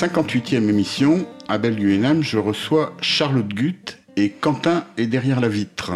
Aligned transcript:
Libre, 0.00 0.16
la 0.16 0.22
58e 0.22 0.68
émission, 0.68 1.26
à 1.48 1.58
Belle 1.58 2.22
je 2.22 2.38
reçois 2.38 2.94
Charlotte 3.00 3.48
Gutt 3.48 3.98
et 4.16 4.30
Quentin 4.30 4.84
est 4.96 5.06
derrière 5.06 5.40
la 5.40 5.48
vitre. 5.48 5.92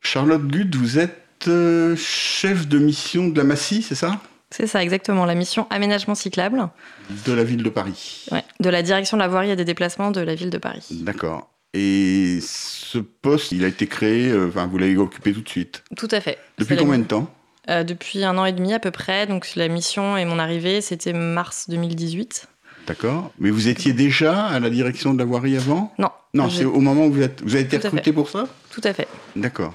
Charlotte 0.00 0.46
Gutt, 0.46 0.74
vous 0.74 0.98
êtes 0.98 1.48
euh, 1.48 1.96
chef 1.96 2.66
de 2.66 2.78
mission 2.78 3.28
de 3.28 3.36
la 3.36 3.44
Massy, 3.44 3.82
c'est 3.82 3.94
ça? 3.94 4.20
C'est 4.50 4.66
ça, 4.66 4.82
exactement, 4.82 5.26
la 5.26 5.34
mission 5.34 5.66
aménagement 5.70 6.14
cyclable. 6.14 6.68
De 7.26 7.32
la 7.32 7.44
ville 7.44 7.62
de 7.62 7.68
Paris. 7.68 8.26
Ouais, 8.30 8.44
de 8.60 8.70
la 8.70 8.82
direction 8.82 9.16
de 9.16 9.22
la 9.22 9.28
voirie 9.28 9.50
et 9.50 9.56
des 9.56 9.64
déplacements 9.64 10.10
de 10.10 10.20
la 10.20 10.34
ville 10.34 10.50
de 10.50 10.58
Paris. 10.58 10.86
D'accord. 10.90 11.50
Et 11.74 12.38
ce 12.40 12.98
poste, 12.98 13.52
il 13.52 13.64
a 13.64 13.68
été 13.68 13.86
créé, 13.86 14.30
euh, 14.30 14.48
enfin, 14.48 14.66
vous 14.66 14.78
l'avez 14.78 14.96
occupé 14.96 15.32
tout 15.32 15.42
de 15.42 15.48
suite? 15.48 15.82
Tout 15.96 16.08
à 16.10 16.20
fait. 16.20 16.38
Depuis 16.58 16.76
combien 16.76 16.98
de 16.98 17.04
temps? 17.04 17.30
Euh, 17.68 17.82
Depuis 17.82 18.24
un 18.24 18.38
an 18.38 18.44
et 18.44 18.52
demi 18.52 18.72
à 18.72 18.78
peu 18.78 18.90
près. 18.90 19.26
Donc 19.26 19.56
la 19.56 19.68
mission 19.68 20.16
et 20.16 20.24
mon 20.24 20.38
arrivée, 20.38 20.80
c'était 20.80 21.12
mars 21.12 21.68
2018. 21.68 22.48
D'accord. 22.86 23.30
Mais 23.38 23.50
vous 23.50 23.68
étiez 23.68 23.92
déjà 23.92 24.46
à 24.46 24.60
la 24.60 24.70
direction 24.70 25.14
de 25.14 25.18
la 25.18 25.24
voirie 25.24 25.56
avant 25.56 25.92
Non. 25.98 26.10
Non, 26.34 26.50
c'est 26.50 26.64
au 26.64 26.80
moment 26.80 27.06
où 27.06 27.12
vous, 27.12 27.22
êtes, 27.22 27.42
vous 27.42 27.54
avez 27.54 27.64
été 27.64 27.76
recruté 27.78 28.12
pour 28.12 28.28
ça 28.28 28.48
Tout 28.70 28.80
à 28.84 28.92
fait. 28.92 29.06
D'accord. 29.36 29.74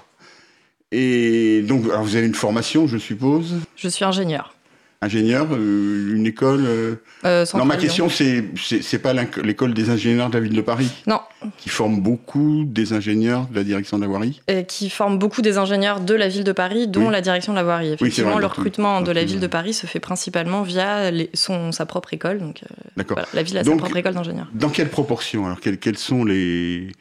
Et 0.91 1.61
donc, 1.67 1.85
alors 1.85 2.03
vous 2.03 2.15
avez 2.15 2.25
une 2.27 2.35
formation, 2.35 2.87
je 2.87 2.97
suppose 2.97 3.55
Je 3.75 3.87
suis 3.87 4.03
ingénieur 4.03 4.53
ingénieur, 5.01 5.47
euh, 5.51 6.15
une 6.15 6.25
école 6.25 6.65
euh, 6.65 6.95
euh 7.23 7.45
Non, 7.53 7.65
ma 7.65 7.77
question, 7.77 8.09
c'est 8.09 8.43
c'est 8.57 8.99
pas 8.99 9.13
l'école 9.13 9.73
des 9.73 9.89
ingénieurs 9.89 10.29
de 10.29 10.33
la 10.33 10.39
ville 10.41 10.55
de 10.55 10.61
Paris 10.61 10.89
Non. 11.07 11.21
Qui 11.57 11.69
forme 11.69 12.01
beaucoup 12.01 12.65
des 12.65 12.91
ingénieurs 12.91 13.47
de 13.47 13.55
la 13.55 13.63
direction 13.63 13.97
de 13.97 14.03
la 14.03 14.09
voirie 14.09 14.41
Et 14.47 14.65
Qui 14.65 14.89
forme 14.89 15.17
beaucoup 15.17 15.41
des 15.41 15.57
ingénieurs 15.57 16.01
de 16.01 16.13
la 16.13 16.27
ville 16.27 16.43
de 16.43 16.51
Paris, 16.51 16.87
dont 16.87 17.09
la 17.09 17.21
direction 17.21 17.53
de 17.53 17.57
la 17.57 17.63
voirie. 17.63 17.93
Effectivement, 17.93 18.39
le 18.39 18.45
recrutement 18.45 19.01
de 19.01 19.11
la 19.11 19.23
ville 19.23 19.39
de 19.39 19.47
Paris 19.47 19.73
se 19.73 19.87
fait 19.87 20.01
principalement 20.01 20.63
via 20.63 21.11
son, 21.33 21.71
sa 21.71 21.85
propre 21.85 22.13
école. 22.13 22.39
Donc, 22.39 22.63
euh, 22.63 22.75
D'accord. 22.97 23.19
la 23.33 23.43
ville 23.43 23.57
a 23.57 23.63
sa 23.63 23.75
propre 23.75 23.95
école 23.95 24.13
d'ingénieurs. 24.13 24.47
Dans 24.53 24.69
quelle 24.69 24.89
proportion? 24.89 25.45
Alors, 25.45 25.61
quels, 25.61 25.77
quels 25.77 25.97
sont 25.97 26.25
les 26.25 26.91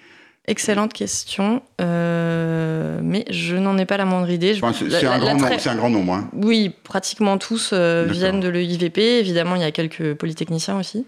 Excellente 0.49 0.95
question, 0.95 1.61
euh, 1.79 3.01
mais 3.03 3.27
je 3.29 3.55
n'en 3.55 3.77
ai 3.77 3.85
pas 3.85 3.99
la 3.99 4.07
moindre 4.07 4.31
idée. 4.31 4.55
c'est 4.55 5.05
un, 5.05 5.13
un, 5.13 5.77
grand 5.77 5.91
nombre. 5.91 6.15
Hein. 6.15 6.31
Oui, 6.33 6.75
pratiquement 6.85 7.37
tous 7.37 7.73
euh, 7.75 8.07
viennent 8.09 8.41
de 8.41 8.49
l'EIVP. 8.49 8.97
Évidemment, 9.21 9.57
il 9.57 9.61
y 9.61 9.65
a 9.65 9.71
quelques 9.73 10.15
polytechniciens 10.15 10.79
aussi. 10.79 11.07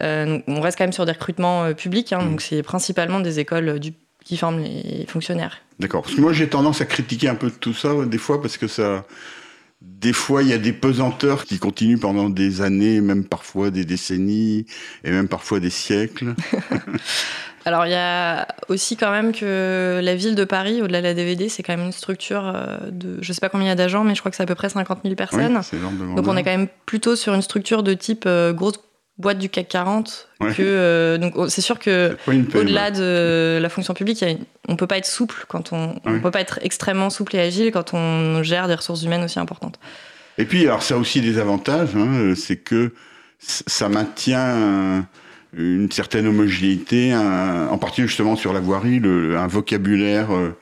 Euh, 0.00 0.38
on 0.46 0.60
reste 0.60 0.78
quand 0.78 0.84
même 0.84 0.92
sur 0.92 1.06
des 1.06 1.12
recrutements 1.12 1.74
publics, 1.74 2.12
hein, 2.12 2.22
mm. 2.22 2.30
donc 2.30 2.40
c'est 2.40 2.62
principalement 2.62 3.18
des 3.18 3.40
écoles 3.40 3.80
du, 3.80 3.94
qui 4.24 4.36
forment 4.36 4.60
les 4.60 5.06
fonctionnaires. 5.08 5.58
D'accord. 5.80 6.02
Parce 6.02 6.14
que 6.14 6.20
moi, 6.20 6.32
j'ai 6.32 6.48
tendance 6.48 6.80
à 6.80 6.84
critiquer 6.84 7.28
un 7.28 7.34
peu 7.34 7.50
tout 7.50 7.74
ça 7.74 7.90
des 8.06 8.18
fois 8.18 8.40
parce 8.40 8.56
que 8.58 8.68
ça. 8.68 9.04
Des 9.80 10.12
fois, 10.12 10.44
il 10.44 10.48
y 10.48 10.52
a 10.52 10.58
des 10.58 10.72
pesanteurs 10.72 11.44
qui 11.44 11.58
continuent 11.58 11.98
pendant 11.98 12.30
des 12.30 12.60
années, 12.60 13.00
même 13.00 13.24
parfois 13.24 13.72
des 13.72 13.84
décennies, 13.84 14.66
et 15.02 15.10
même 15.10 15.26
parfois 15.26 15.58
des 15.58 15.70
siècles. 15.70 16.36
Alors 17.64 17.86
il 17.86 17.92
y 17.92 17.96
a 17.96 18.48
aussi 18.68 18.96
quand 18.96 19.10
même 19.10 19.32
que 19.32 20.00
la 20.02 20.14
ville 20.14 20.34
de 20.34 20.44
Paris, 20.44 20.82
au-delà 20.82 21.00
de 21.00 21.06
la 21.06 21.14
DVD, 21.14 21.48
c'est 21.48 21.62
quand 21.62 21.76
même 21.76 21.86
une 21.86 21.92
structure 21.92 22.52
euh, 22.54 22.78
de, 22.90 23.18
je 23.20 23.32
sais 23.32 23.40
pas 23.40 23.48
combien 23.48 23.66
il 23.66 23.70
y 23.70 23.72
a 23.72 23.76
d'agents, 23.76 24.04
mais 24.04 24.14
je 24.14 24.20
crois 24.20 24.30
que 24.30 24.36
c'est 24.36 24.42
à 24.42 24.46
peu 24.46 24.54
près 24.54 24.68
50 24.68 25.00
000 25.04 25.14
personnes. 25.14 25.60
donc 26.16 26.26
on 26.26 26.36
est 26.36 26.42
quand 26.42 26.50
même 26.50 26.68
plutôt 26.86 27.16
sur 27.16 27.34
une 27.34 27.42
structure 27.42 27.82
de 27.82 27.94
type 27.94 28.24
euh, 28.26 28.52
grosse 28.52 28.80
boîte 29.18 29.38
du 29.38 29.48
CAC 29.48 29.68
40. 29.68 30.28
Que, 30.40 30.46
euh, 30.60 31.18
donc 31.18 31.34
c'est 31.48 31.60
sûr 31.60 31.78
que 31.78 32.16
au-delà 32.26 32.90
de 32.90 33.60
la 33.62 33.68
fonction 33.68 33.94
publique, 33.94 34.24
on 34.68 34.74
peut 34.74 34.88
pas 34.88 34.98
être 34.98 35.06
souple 35.06 35.44
quand 35.46 35.72
on, 35.72 36.00
on 36.04 36.20
peut 36.20 36.32
pas 36.32 36.40
être 36.40 36.58
extrêmement 36.62 37.10
souple 37.10 37.36
et 37.36 37.40
agile 37.40 37.70
quand 37.70 37.94
on 37.94 38.42
gère 38.42 38.66
des 38.66 38.74
ressources 38.74 39.04
humaines 39.04 39.22
aussi 39.22 39.38
importantes. 39.38 39.78
Et 40.38 40.44
puis 40.44 40.66
alors 40.66 40.82
ça 40.82 40.94
a 40.94 40.98
aussi 40.98 41.20
des 41.20 41.38
avantages, 41.38 41.94
hein, 41.94 42.34
c'est 42.34 42.56
que 42.56 42.92
ça 43.38 43.88
maintient 43.88 45.06
une 45.56 45.90
certaine 45.90 46.26
homogénéité, 46.26 47.14
en 47.14 47.76
partie 47.78 48.02
justement 48.02 48.36
sur 48.36 48.52
la 48.52 48.60
voirie, 48.60 49.00
un 49.04 49.46
vocabulaire 49.46 50.32
euh, 50.32 50.56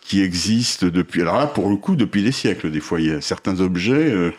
qui 0.00 0.22
existe 0.22 0.84
depuis. 0.84 1.22
Alors 1.22 1.36
là, 1.36 1.46
pour 1.46 1.68
le 1.68 1.76
coup, 1.76 1.96
depuis 1.96 2.22
des 2.22 2.32
siècles. 2.32 2.70
Des 2.70 2.80
fois, 2.80 3.00
il 3.00 3.08
y 3.08 3.10
a 3.10 3.20
certains 3.20 3.60
objets. 3.60 3.92
Euh, 3.94 4.30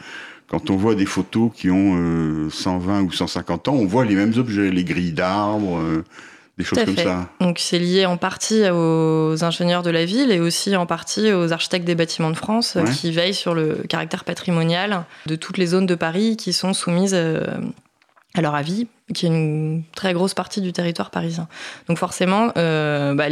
quand 0.48 0.70
on 0.70 0.78
voit 0.78 0.96
des 0.96 1.06
photos 1.06 1.52
qui 1.54 1.70
ont 1.70 2.50
120 2.50 3.00
euh, 3.00 3.04
ou 3.04 3.12
150 3.12 3.68
ans, 3.68 3.74
on 3.74 3.86
voit 3.86 4.06
les 4.06 4.16
mêmes 4.16 4.34
objets, 4.38 4.72
les 4.72 4.84
grilles 4.84 5.12
d'arbres, 5.12 5.80
des 6.58 6.64
choses 6.64 6.84
comme 6.84 6.98
ça. 6.98 7.30
Donc 7.40 7.60
c'est 7.60 7.78
lié 7.78 8.08
en 8.08 8.18
partie 8.18 8.64
aux 8.68 9.44
ingénieurs 9.44 9.84
de 9.84 9.92
la 9.92 10.06
ville 10.06 10.32
et 10.32 10.40
aussi 10.40 10.76
en 10.76 10.88
partie 10.88 11.32
aux 11.32 11.54
architectes 11.54 11.86
des 11.86 11.94
bâtiments 11.94 12.32
de 12.32 12.36
France 12.36 12.80
qui 12.96 13.12
veillent 13.12 13.36
sur 13.36 13.54
le 13.54 13.84
caractère 13.88 14.24
patrimonial 14.24 15.04
de 15.28 15.36
toutes 15.36 15.60
les 15.60 15.68
zones 15.68 15.86
de 15.86 15.94
Paris 15.94 16.36
qui 16.36 16.52
sont 16.52 16.74
soumises 16.74 17.16
à 18.36 18.42
leur 18.42 18.56
avis, 18.56 18.88
qui 19.14 19.26
est 19.26 19.30
une 19.30 19.84
très 19.96 20.14
grosse 20.14 20.34
partie 20.34 20.62
du 20.62 20.72
territoire 20.72 21.10
parisien. 21.10 21.48
Donc 21.88 21.98
forcément, 21.98 22.52
euh, 22.58 23.14
bah, 23.16 23.26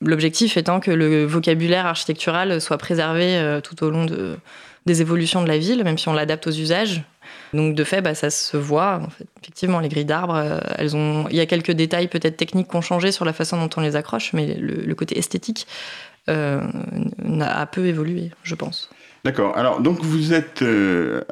l'objectif 0.00 0.56
étant 0.56 0.80
que 0.80 0.90
le 0.90 1.24
vocabulaire 1.24 1.86
architectural 1.86 2.60
soit 2.60 2.78
préservé 2.78 3.36
euh, 3.36 3.60
tout 3.60 3.84
au 3.84 3.90
long 3.90 4.04
de, 4.04 4.36
des 4.86 5.00
évolutions 5.00 5.42
de 5.42 5.48
la 5.48 5.58
ville, 5.58 5.84
même 5.84 5.98
si 5.98 6.08
on 6.08 6.12
l'adapte 6.12 6.46
aux 6.46 6.52
usages. 6.52 7.02
Donc 7.54 7.76
de 7.76 7.84
fait, 7.84 8.02
bah, 8.02 8.14
ça 8.14 8.30
se 8.30 8.56
voit. 8.56 9.00
Effectivement, 9.42 9.78
les 9.78 9.88
grilles 9.88 10.04
d'arbres, 10.04 10.34
euh. 10.36 11.24
Il 11.30 11.36
y 11.36 11.40
a 11.40 11.46
quelques 11.46 11.70
détails 11.70 12.08
peut-être 12.08 12.36
techniques 12.36 12.68
qui 12.68 12.76
ont 12.76 12.82
changé 12.82 13.12
sur 13.12 13.24
la 13.24 13.32
façon 13.32 13.58
dont 13.58 13.70
on 13.76 13.80
les 13.80 13.94
accroche, 13.94 14.32
mais 14.32 14.54
le, 14.54 14.94
côté 14.94 15.18
esthétique 15.18 15.66
a 16.26 17.66
peu 17.70 17.86
évolué, 17.86 18.30
je 18.42 18.54
pense. 18.54 18.90
D'accord. 19.24 19.56
Alors, 19.56 19.80
donc 19.80 20.00
vous 20.00 20.32
êtes 20.32 20.64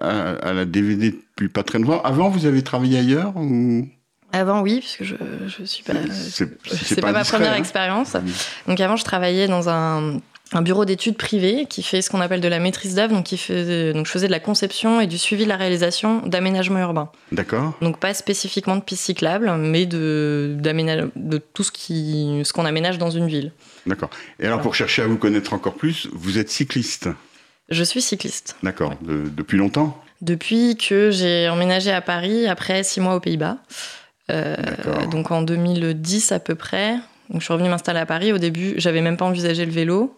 à, 0.01 0.53
la 0.53 0.65
DVD 0.65 1.19
depuis 1.41 1.53
pas 1.53 1.63
très 1.63 1.79
longtemps. 1.79 2.03
Avant, 2.03 2.29
vous 2.29 2.47
avez 2.47 2.63
travaillé 2.63 2.99
ailleurs 2.99 3.37
ou? 3.37 3.89
Avant, 4.33 4.61
oui, 4.61 4.79
puisque 4.79 5.03
je, 5.03 5.17
je 5.47 5.65
suis 5.65 5.83
pas. 5.83 5.95
C'est 6.13 7.01
pas, 7.01 7.13
ma 7.13 7.25
première 7.25 7.53
hein. 7.53 7.57
expérience. 7.57 8.17
Donc 8.69 8.79
avant, 8.81 8.97
je 8.97 9.05
travaillais 9.05 9.49
dans 9.49 9.69
un, 9.69 10.21
bureau 10.61 10.85
d'études 10.85 11.17
privé 11.17 11.67
qui 11.69 11.83
fait 11.83 12.01
ce 12.01 12.11
qu'on 12.11 12.21
appelle 12.21 12.41
de 12.41 12.47
la 12.47 12.61
maîtrise 12.61 12.95
d'œuvre, 12.95 13.13
donc 13.13 13.25
qui 13.25 13.37
fait, 13.37 13.93
donc 13.93 14.07
je 14.07 14.11
faisais 14.11 14.29
de 14.29 14.33
la 14.33 14.39
conception 14.39 15.01
et 15.01 15.09
du 15.09 15.19
suivi 15.19 15.45
de 15.45 15.49
la 15.49 15.57
réalisation 15.57 16.25
d'aménagement 16.27 16.79
urbain. 16.79 17.11
D'accord. 17.33 17.73
Donc 17.83 17.99
pas 17.99 18.15
spécifiquement 18.15 18.77
de 18.77 18.83
pistes 18.83 19.05
cyclables, 19.05 19.51
mais 19.57 19.87
de 19.87 20.57
de 20.61 21.39
tout 21.39 21.65
ce 21.65 21.73
qui 21.73 22.43
ce 22.45 22.53
qu'on 22.53 22.67
aménage 22.67 22.99
dans 22.99 23.11
une 23.11 23.27
ville. 23.27 23.53
D'accord. 23.87 24.11
Et 24.39 24.47
alors 24.47 24.61
pour 24.61 24.77
chercher 24.77 25.03
à 25.03 25.07
vous 25.09 25.19
connaître 25.19 25.55
encore 25.55 25.75
plus, 25.75 26.09
vous 26.13 26.39
êtes 26.39 26.51
cycliste. 26.51 27.09
Je 27.69 27.83
suis 27.83 28.03
cycliste. 28.03 28.57
D'accord. 28.63 28.95
depuis 29.03 29.57
longtemps? 29.57 30.01
Depuis 30.21 30.77
que 30.77 31.11
j'ai 31.11 31.49
emménagé 31.49 31.91
à 31.91 32.01
Paris 32.01 32.47
après 32.47 32.83
six 32.83 33.01
mois 33.01 33.15
aux 33.15 33.21
Pays-Bas. 33.21 33.57
Euh, 34.31 34.55
donc 35.11 35.31
en 35.31 35.43
2010 35.43 36.33
à 36.33 36.41
peu 36.41 36.55
près. 36.55 36.95
Donc 37.31 37.41
je 37.41 37.45
suis 37.45 37.53
revenue 37.53 37.69
m'installer 37.69 38.01
à 38.01 38.07
Paris. 38.07 38.33
Au 38.33 38.39
début, 38.39 38.75
j'avais 38.77 39.01
même 39.01 39.17
pas 39.17 39.25
envisagé 39.25 39.65
le 39.65 39.73
vélo. 39.73 40.17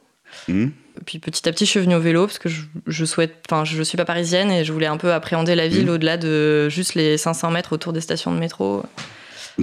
Hmm. 0.48 0.68
Puis 1.06 1.18
petit 1.18 1.48
à 1.48 1.52
petit, 1.52 1.64
je 1.64 1.70
suis 1.70 1.80
venue 1.80 1.94
au 1.94 2.00
vélo 2.00 2.26
parce 2.26 2.38
que 2.38 2.48
je, 2.86 3.04
souhaite, 3.04 3.44
enfin, 3.48 3.64
je 3.64 3.82
suis 3.82 3.96
pas 3.96 4.04
parisienne 4.04 4.50
et 4.50 4.64
je 4.64 4.72
voulais 4.72 4.86
un 4.86 4.96
peu 4.96 5.12
appréhender 5.12 5.54
la 5.54 5.68
ville 5.68 5.86
hmm. 5.86 5.94
au-delà 5.94 6.16
de 6.16 6.68
juste 6.68 6.94
les 6.94 7.16
500 7.16 7.50
mètres 7.50 7.72
autour 7.72 7.92
des 7.92 8.00
stations 8.00 8.32
de 8.32 8.38
métro. 8.38 8.82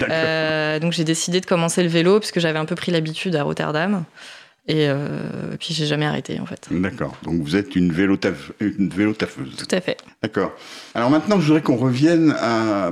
Euh, 0.09 0.79
donc 0.79 0.93
j'ai 0.93 1.03
décidé 1.03 1.41
de 1.41 1.45
commencer 1.45 1.81
le 1.83 1.89
vélo 1.89 2.19
parce 2.19 2.31
que 2.31 2.39
j'avais 2.39 2.59
un 2.59 2.65
peu 2.65 2.75
pris 2.75 2.91
l'habitude 2.91 3.35
à 3.35 3.43
Rotterdam. 3.43 4.03
Et 4.69 4.87
euh, 4.87 5.57
puis 5.59 5.73
j'ai 5.73 5.87
jamais 5.87 6.05
arrêté 6.05 6.39
en 6.39 6.45
fait. 6.45 6.67
D'accord. 6.69 7.17
Donc 7.23 7.41
vous 7.41 7.55
êtes 7.55 7.75
une, 7.75 7.91
vélotaf 7.91 8.51
une 8.59 8.89
vélotafeuse. 8.89 9.55
Tout 9.55 9.75
à 9.75 9.81
fait. 9.81 9.97
D'accord. 10.21 10.51
Alors 10.93 11.09
maintenant, 11.09 11.39
je 11.39 11.47
voudrais 11.47 11.63
qu'on 11.63 11.75
revienne 11.75 12.35
à, 12.39 12.91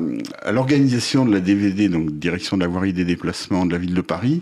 l'organisation 0.52 1.24
de 1.24 1.32
la 1.32 1.40
DVD, 1.40 1.88
donc 1.88 2.18
direction 2.18 2.58
de 2.58 2.64
la 2.64 2.68
voirie 2.68 2.94
des 2.94 3.06
déplacements 3.06 3.68
de 3.68 3.74
la 3.74 3.78
ville 3.78 3.94
de 3.94 4.02
Paris, 4.02 4.42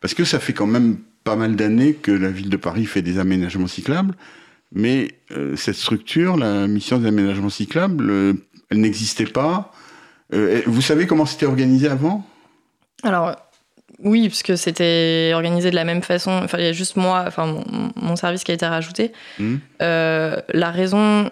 parce 0.00 0.14
que 0.14 0.24
ça 0.24 0.40
fait 0.40 0.54
quand 0.54 0.66
même 0.66 0.96
pas 1.22 1.36
mal 1.36 1.54
d'années 1.54 1.92
que 1.92 2.12
la 2.12 2.30
ville 2.30 2.48
de 2.48 2.56
Paris 2.56 2.86
fait 2.86 3.02
des 3.02 3.18
aménagements 3.18 3.66
cyclables, 3.66 4.14
mais 4.72 5.08
euh, 5.32 5.56
cette 5.56 5.76
structure, 5.76 6.38
la 6.38 6.66
mission 6.66 6.98
des 6.98 7.08
aménagements 7.08 7.50
cyclables, 7.50 8.10
euh, 8.10 8.32
elle 8.70 8.80
n'existait 8.80 9.26
pas. 9.26 9.70
Euh, 10.32 10.62
vous 10.64 10.80
savez 10.80 11.06
comment 11.06 11.26
c'était 11.26 11.44
organisé 11.44 11.88
avant? 11.88 12.26
Alors 13.02 13.36
oui, 14.02 14.28
parce 14.28 14.42
que 14.42 14.56
c'était 14.56 15.32
organisé 15.34 15.70
de 15.70 15.74
la 15.74 15.84
même 15.84 16.02
façon. 16.02 16.30
Enfin, 16.44 16.58
il 16.58 16.64
y 16.64 16.68
a 16.68 16.72
juste 16.72 16.96
moi, 16.96 17.24
enfin 17.26 17.62
mon, 17.96 18.16
service 18.16 18.44
qui 18.44 18.50
a 18.50 18.54
été 18.54 18.66
rajouté. 18.66 19.12
Hmm. 19.38 19.56
Euh, 19.82 20.40
la 20.52 20.70
raison 20.70 21.28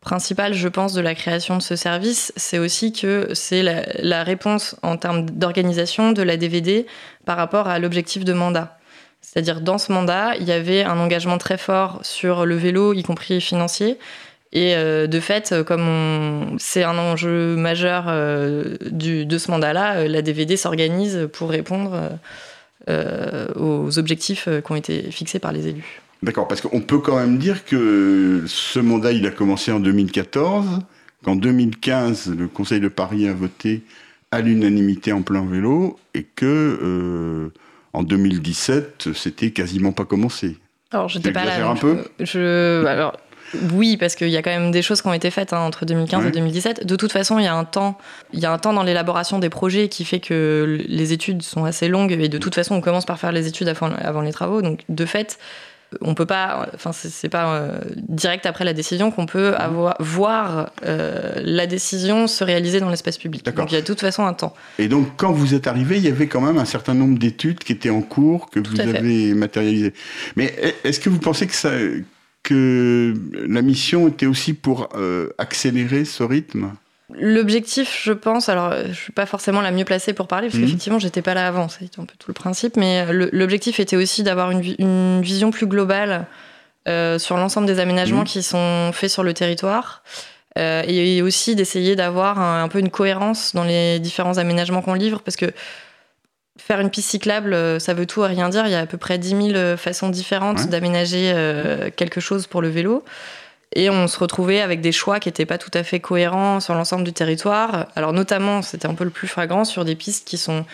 principale, 0.00 0.54
je 0.54 0.68
pense, 0.68 0.94
de 0.94 1.00
la 1.00 1.14
création 1.14 1.56
de 1.56 1.62
ce 1.62 1.76
service, 1.76 2.32
c'est 2.36 2.58
aussi 2.58 2.92
que 2.92 3.28
c'est 3.34 3.62
la, 3.62 4.24
réponse 4.24 4.76
en 4.82 4.96
termes 4.96 5.28
d'organisation 5.28 6.12
de 6.12 6.22
la 6.22 6.36
DVD 6.36 6.86
par 7.26 7.36
rapport 7.36 7.68
à 7.68 7.78
l'objectif 7.78 8.24
de 8.24 8.32
mandat. 8.32 8.78
C'est-à-dire, 9.20 9.60
dans 9.60 9.76
ce 9.76 9.92
mandat, 9.92 10.36
il 10.36 10.44
y 10.44 10.52
avait 10.52 10.82
un 10.82 10.98
engagement 10.98 11.36
très 11.36 11.58
fort 11.58 12.00
sur 12.02 12.46
le 12.46 12.56
vélo, 12.56 12.94
y 12.94 13.02
compris 13.02 13.40
financier, 13.42 13.98
et 14.52 14.74
euh, 14.74 15.06
de 15.06 15.20
fait, 15.20 15.52
euh, 15.52 15.62
comme 15.62 16.56
c'est 16.58 16.82
un 16.82 16.98
enjeu 16.98 17.54
majeur 17.56 18.06
euh, 18.08 18.76
du, 18.90 19.24
de 19.24 19.38
ce 19.38 19.50
mandat-là, 19.50 20.08
la 20.08 20.22
DVD 20.22 20.56
s'organise 20.56 21.28
pour 21.32 21.50
répondre 21.50 22.18
aux 22.88 23.98
objectifs 23.98 24.48
qui 24.64 24.72
ont 24.72 24.76
été 24.76 25.10
fixés 25.12 25.38
par 25.38 25.52
les 25.52 25.68
élus. 25.68 26.00
D'accord, 26.22 26.48
parce 26.48 26.60
qu'on 26.60 26.80
peut 26.80 26.98
quand 26.98 27.16
même 27.16 27.38
dire 27.38 27.64
que 27.64 28.42
ce 28.46 28.80
mandat, 28.80 29.12
il 29.12 29.26
a 29.26 29.30
commencé 29.30 29.70
en 29.70 29.78
2014, 29.78 30.80
qu'en 31.22 31.36
2015, 31.36 32.34
le 32.36 32.48
Conseil 32.48 32.80
de 32.80 32.88
Paris 32.88 33.28
a 33.28 33.32
voté 33.32 33.82
à 34.30 34.40
l'unanimité 34.40 35.12
en 35.12 35.22
plein 35.22 35.44
vélo 35.44 35.98
et 36.14 36.24
que 36.24 36.46
euh, 36.82 37.52
en 37.92 38.02
2017, 38.02 39.10
c'était 39.14 39.50
quasiment 39.50 39.92
pas 39.92 40.04
commencé. 40.04 40.58
Alors, 40.92 41.08
j'étais 41.08 41.32
pas 41.32 41.44
là. 41.44 41.68
un 41.68 41.76
peu? 41.76 42.04
je, 42.18 42.84
alors, 42.86 43.16
oui, 43.72 43.96
parce 43.96 44.14
qu'il 44.14 44.28
y 44.28 44.36
a 44.36 44.42
quand 44.42 44.50
même 44.50 44.70
des 44.70 44.82
choses 44.82 45.02
qui 45.02 45.08
ont 45.08 45.12
été 45.12 45.30
faites 45.30 45.52
hein, 45.52 45.60
entre 45.60 45.84
2015 45.84 46.26
et 46.26 46.30
2017. 46.30 46.86
De 46.86 46.96
toute 46.96 47.12
façon, 47.12 47.38
il 47.38 47.44
y 47.44 47.48
a 47.48 47.54
un 47.54 47.64
temps, 47.64 47.98
il 48.32 48.40
y 48.40 48.46
a 48.46 48.52
un 48.52 48.58
temps 48.58 48.72
dans 48.72 48.82
l'élaboration 48.82 49.38
des 49.38 49.50
projets 49.50 49.88
qui 49.88 50.04
fait 50.04 50.20
que 50.20 50.78
les 50.88 51.12
études 51.12 51.42
sont 51.42 51.64
assez 51.64 51.88
longues 51.88 52.12
et 52.12 52.28
de 52.28 52.38
toute 52.38 52.54
façon, 52.54 52.74
on 52.74 52.80
commence 52.80 53.06
par 53.06 53.18
faire 53.18 53.32
les 53.32 53.46
études 53.46 53.68
avant, 53.68 53.90
avant 54.00 54.20
les 54.20 54.32
travaux. 54.32 54.62
Donc, 54.62 54.80
de 54.88 55.04
fait, 55.04 55.38
on 56.00 56.14
peut 56.14 56.26
pas, 56.26 56.68
enfin 56.74 56.92
c'est 56.92 57.28
pas 57.28 57.52
euh, 57.54 57.80
direct 57.96 58.46
après 58.46 58.64
la 58.64 58.72
décision 58.72 59.10
qu'on 59.10 59.26
peut 59.26 59.50
mhm. 59.50 59.56
avoir, 59.58 59.96
voir 59.98 60.70
euh, 60.84 61.32
la 61.42 61.66
décision 61.66 62.26
se 62.26 62.44
réaliser 62.44 62.80
dans 62.80 62.90
l'espace 62.90 63.18
public. 63.18 63.44
Donc 63.44 63.72
il 63.72 63.74
y 63.74 63.78
a 63.78 63.80
de 63.80 63.86
toute 63.86 64.00
façon 64.00 64.24
un 64.24 64.34
temps. 64.34 64.54
Et 64.78 64.88
donc 64.88 65.08
quand 65.16 65.32
vous 65.32 65.54
êtes 65.54 65.66
arrivé, 65.66 65.96
il 65.96 66.04
y 66.04 66.08
avait 66.08 66.28
quand 66.28 66.40
même 66.40 66.58
un 66.58 66.64
certain 66.64 66.94
nombre 66.94 67.18
d'études 67.18 67.58
qui 67.58 67.72
étaient 67.72 67.90
en 67.90 68.02
cours 68.02 68.50
que 68.50 68.60
vous 68.60 68.80
avez 68.80 69.34
matérialisées. 69.34 69.94
Mais 70.36 70.54
est-ce 70.84 71.00
que 71.00 71.10
vous 71.10 71.18
pensez 71.18 71.46
que 71.46 71.54
ça, 71.54 71.70
que 72.42 73.14
la 73.32 73.62
mission 73.62 74.08
était 74.08 74.26
aussi 74.26 74.54
pour 74.54 74.88
euh, 74.94 75.28
accélérer 75.38 76.04
ce 76.04 76.22
rythme 76.22 76.72
L'objectif, 77.12 78.00
je 78.04 78.12
pense, 78.12 78.48
alors 78.48 78.72
je 78.86 78.92
suis 78.92 79.12
pas 79.12 79.26
forcément 79.26 79.60
la 79.60 79.72
mieux 79.72 79.84
placée 79.84 80.12
pour 80.12 80.28
parler, 80.28 80.46
parce 80.46 80.58
mhm. 80.58 80.64
qu'effectivement, 80.66 80.98
j'étais 81.00 81.22
pas 81.22 81.34
là 81.34 81.48
avant, 81.48 81.68
c'est 81.68 81.98
un 81.98 82.04
peu 82.04 82.14
tout 82.18 82.28
le 82.28 82.34
principe, 82.34 82.76
mais 82.76 83.04
l'objectif 83.32 83.80
était 83.80 83.96
aussi 83.96 84.22
d'avoir 84.22 84.52
une, 84.52 85.20
vision 85.20 85.50
plus 85.50 85.66
globale 85.66 86.26
euh, 86.88 87.18
sur 87.18 87.36
l'ensemble 87.36 87.66
des 87.66 87.80
aménagements 87.80 88.20
mhm. 88.20 88.26
qui 88.26 88.42
sont 88.44 88.92
faits 88.92 89.10
sur 89.10 89.24
le 89.24 89.34
territoire, 89.34 90.04
euh, 90.58 90.82
et 90.86 91.20
aussi 91.22 91.56
d'essayer 91.56 91.96
d'avoir 91.96 92.40
un, 92.40 92.68
peu 92.68 92.78
une 92.78 92.90
cohérence 92.90 93.54
dans 93.54 93.64
les 93.64 93.98
différents 93.98 94.38
aménagements 94.38 94.82
qu'on 94.82 94.94
livre, 94.94 95.20
parce 95.20 95.36
que 95.36 95.46
faire 96.60 96.80
une 96.80 96.90
piste 96.90 97.10
cyclable, 97.10 97.54
euh, 97.54 97.78
ça 97.78 97.94
veut 97.94 98.06
tout 98.06 98.24
et 98.24 98.28
rien 98.28 98.48
dire. 98.48 98.66
Il 98.66 98.72
y 98.72 98.74
a 98.74 98.80
à 98.80 98.86
peu 98.86 98.98
près 98.98 99.18
10 99.18 99.52
000 99.52 99.76
façons 99.76 100.08
différentes 100.08 100.68
d'aménager 100.68 101.32
quelque 101.96 102.20
chose 102.20 102.46
pour 102.46 102.62
le 102.62 102.68
vélo. 102.68 103.04
Et 103.74 103.88
on 103.88 104.08
se 104.08 104.18
retrouvait 104.18 104.60
avec 104.60 104.80
des 104.80 104.90
choix 104.90 105.20
qui 105.20 105.28
n'étaient 105.28 105.46
pas 105.46 105.58
tout 105.58 105.70
à 105.74 105.84
fait 105.84 106.00
cohérents 106.00 106.58
sur 106.58 106.74
l'ensemble 106.74 107.04
du 107.04 107.12
territoire. 107.12 107.86
Alors 107.94 108.12
notamment, 108.12 108.62
c'était 108.62 108.88
un 108.88 108.94
peu 108.94 109.04
le 109.04 109.10
plus 109.10 109.28
flagrant 109.28 109.64
sur 109.64 109.84
des 109.84 109.94
pistes 109.94 110.26
qui 110.26 110.38
sont 110.38 110.64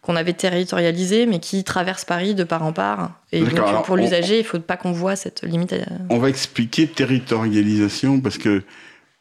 qu'on 0.00 0.16
avait 0.16 0.32
territorialisées, 0.32 1.26
mais 1.26 1.38
qui 1.38 1.62
traversent 1.62 2.04
Paris 2.04 2.34
de 2.34 2.42
part 2.42 2.64
en 2.64 2.72
part. 2.72 3.12
Et 3.30 3.40
donc, 3.40 3.84
pour 3.84 3.96
l'usager, 3.96 4.40
il 4.40 4.42
ne 4.42 4.46
faut 4.46 4.58
pas 4.58 4.76
qu'on 4.76 4.90
voit 4.90 5.14
cette 5.14 5.44
limite. 5.44 5.74
On 6.10 6.18
va 6.18 6.28
expliquer 6.28 6.88
territorialisation 6.88 8.20
parce 8.20 8.36
que 8.36 8.64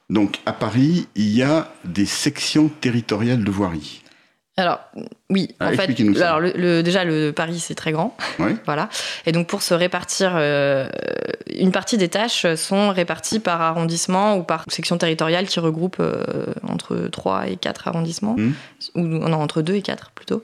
donc 0.09 0.39
à 0.45 0.53
Paris, 0.53 1.07
il 1.15 1.29
y 1.29 1.43
a 1.43 1.71
des 1.85 2.07
sections 2.07 2.67
territoriales 2.67 3.43
de 3.43 3.51
voirie. 3.51 4.03
Alors, 4.57 4.79
oui, 5.29 5.55
ah, 5.59 5.69
en 5.69 5.71
fait, 5.71 5.97
alors 6.21 6.41
le, 6.41 6.81
déjà, 6.81 7.05
le 7.05 7.31
Paris, 7.31 7.59
c'est 7.59 7.73
très 7.73 7.93
grand. 7.93 8.17
voilà. 8.65 8.89
Et 9.25 9.31
donc, 9.31 9.47
pour 9.47 9.61
se 9.61 9.73
répartir, 9.73 10.33
euh, 10.35 10.89
une 11.47 11.71
partie 11.71 11.97
des 11.97 12.09
tâches 12.09 12.45
sont 12.55 12.89
réparties 12.89 13.39
par 13.39 13.61
arrondissement 13.61 14.35
ou 14.35 14.43
par 14.43 14.65
section 14.67 14.97
territoriale 14.97 15.47
qui 15.47 15.61
regroupe 15.61 15.97
euh, 15.99 16.25
entre 16.67 16.97
3 16.97 17.47
et 17.47 17.55
4 17.55 17.87
arrondissements, 17.87 18.35
mmh. 18.37 18.51
ou 18.95 19.01
non, 19.01 19.41
entre 19.41 19.61
2 19.61 19.75
et 19.75 19.81
4 19.81 20.11
plutôt. 20.11 20.43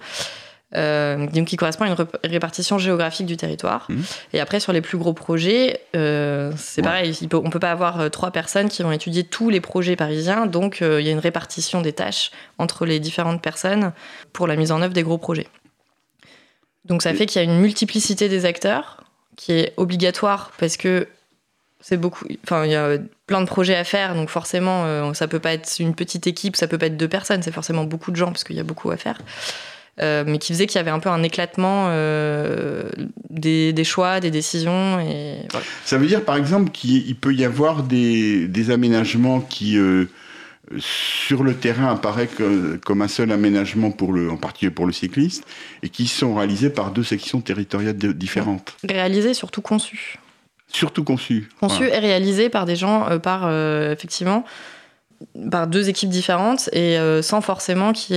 Euh, 0.75 1.27
donc 1.27 1.47
qui 1.47 1.55
correspond 1.55 1.85
à 1.85 1.87
une 1.87 1.95
répartition 2.25 2.77
géographique 2.77 3.25
du 3.25 3.37
territoire. 3.37 3.85
Mmh. 3.87 4.01
Et 4.33 4.41
après, 4.41 4.59
sur 4.59 4.73
les 4.73 4.81
plus 4.81 4.97
gros 4.97 5.13
projets, 5.13 5.79
euh, 5.95 6.51
c'est 6.57 6.81
pareil, 6.81 7.17
on 7.31 7.43
ne 7.43 7.49
peut 7.49 7.59
pas 7.59 7.71
avoir 7.71 8.01
euh, 8.01 8.09
trois 8.09 8.31
personnes 8.31 8.67
qui 8.67 8.83
vont 8.83 8.91
étudier 8.91 9.23
tous 9.23 9.49
les 9.49 9.61
projets 9.61 9.95
parisiens, 9.95 10.45
donc 10.45 10.79
il 10.81 11.05
y 11.05 11.07
a 11.07 11.11
une 11.11 11.19
répartition 11.19 11.79
des 11.79 11.93
tâches 11.93 12.31
entre 12.57 12.85
les 12.85 12.99
différentes 12.99 13.41
personnes 13.41 13.93
pour 14.33 14.45
la 14.45 14.57
mise 14.57 14.73
en 14.73 14.81
œuvre 14.81 14.93
des 14.93 15.03
gros 15.03 15.17
projets. 15.17 15.47
Donc 16.83 17.01
ça 17.01 17.13
fait 17.13 17.25
qu'il 17.25 17.41
y 17.41 17.45
a 17.45 17.47
une 17.47 17.59
multiplicité 17.59 18.27
des 18.27 18.43
acteurs 18.43 19.03
qui 19.37 19.53
est 19.53 19.73
obligatoire 19.77 20.51
parce 20.57 20.75
que 20.75 21.07
c'est 21.79 21.97
beaucoup. 21.97 22.25
Enfin, 22.43 22.65
il 22.65 22.71
y 22.71 22.75
a 22.75 22.97
plein 23.25 23.41
de 23.41 23.45
projets 23.45 23.75
à 23.75 23.83
faire, 23.83 24.15
donc 24.15 24.29
forcément, 24.29 25.13
ça 25.13 25.27
peut 25.27 25.39
pas 25.39 25.53
être 25.53 25.79
une 25.79 25.95
petite 25.95 26.27
équipe, 26.27 26.55
ça 26.55 26.67
peut 26.67 26.77
pas 26.77 26.87
être 26.87 26.97
deux 26.97 27.07
personnes, 27.07 27.41
c'est 27.41 27.51
forcément 27.51 27.83
beaucoup 27.85 28.11
de 28.11 28.17
gens 28.17 28.27
parce 28.27 28.43
qu'il 28.43 28.55
y 28.55 28.59
a 28.59 28.63
beaucoup 28.63 28.91
à 28.91 28.97
faire. 28.97 29.19
Euh, 29.99 30.23
mais 30.27 30.38
qui 30.38 30.53
faisait 30.53 30.67
qu'il 30.67 30.77
y 30.77 30.79
avait 30.79 30.91
un 30.91 30.99
peu 30.99 31.09
un 31.09 31.23
éclatement 31.23 31.88
euh, 31.89 32.83
des, 33.31 33.73
des, 33.73 33.83
choix, 33.83 34.19
des 34.19 34.29
décisions. 34.29 34.99
Et, 34.99 35.39
Ça 35.85 35.97
veut 35.97 36.05
dire 36.05 36.23
par 36.23 36.38
exemple 36.38 36.71
qu'il 36.71 37.15
peut 37.15 37.33
y 37.33 37.44
avoir 37.44 37.81
des, 37.81 38.47
des 38.47 38.69
aménagements 38.69 39.39
qui, 39.39 39.75
euh, 39.75 40.05
sur 40.77 41.44
le 41.44 41.55
terrain, 41.55 41.91
apparaissent 41.91 42.29
comme 42.85 43.01
un 43.01 43.07
seul 43.07 43.31
aménagement, 43.31 43.89
pour 43.89 44.13
le, 44.13 44.29
en 44.29 44.38
particulier 44.38 44.69
pour 44.69 44.85
le 44.85 44.94
cycliste, 44.94 45.45
et 45.81 45.89
qui 45.89 46.07
sont 46.07 46.35
réalisés 46.35 46.69
par 46.69 46.91
deux 46.91 47.03
sections 47.03 47.41
territoriales 47.41 47.95
différentes. 47.95 48.77
Réalisés, 48.88 49.33
surtout 49.33 49.61
conçus. 49.61 50.19
Surtout 50.71 51.03
conçus. 51.03 51.49
Conçus 51.59 51.88
et 51.88 51.97
réalisés 51.97 52.49
par 52.49 52.65
des 52.65 52.75
gens, 52.75 53.19
par 53.19 53.49
effectivement 53.89 54.44
par 55.49 55.67
deux 55.67 55.89
équipes 55.89 56.09
différentes 56.09 56.69
et 56.73 56.97
euh, 56.97 57.21
sans 57.21 57.41
forcément 57.41 57.93
qu'il 57.93 58.15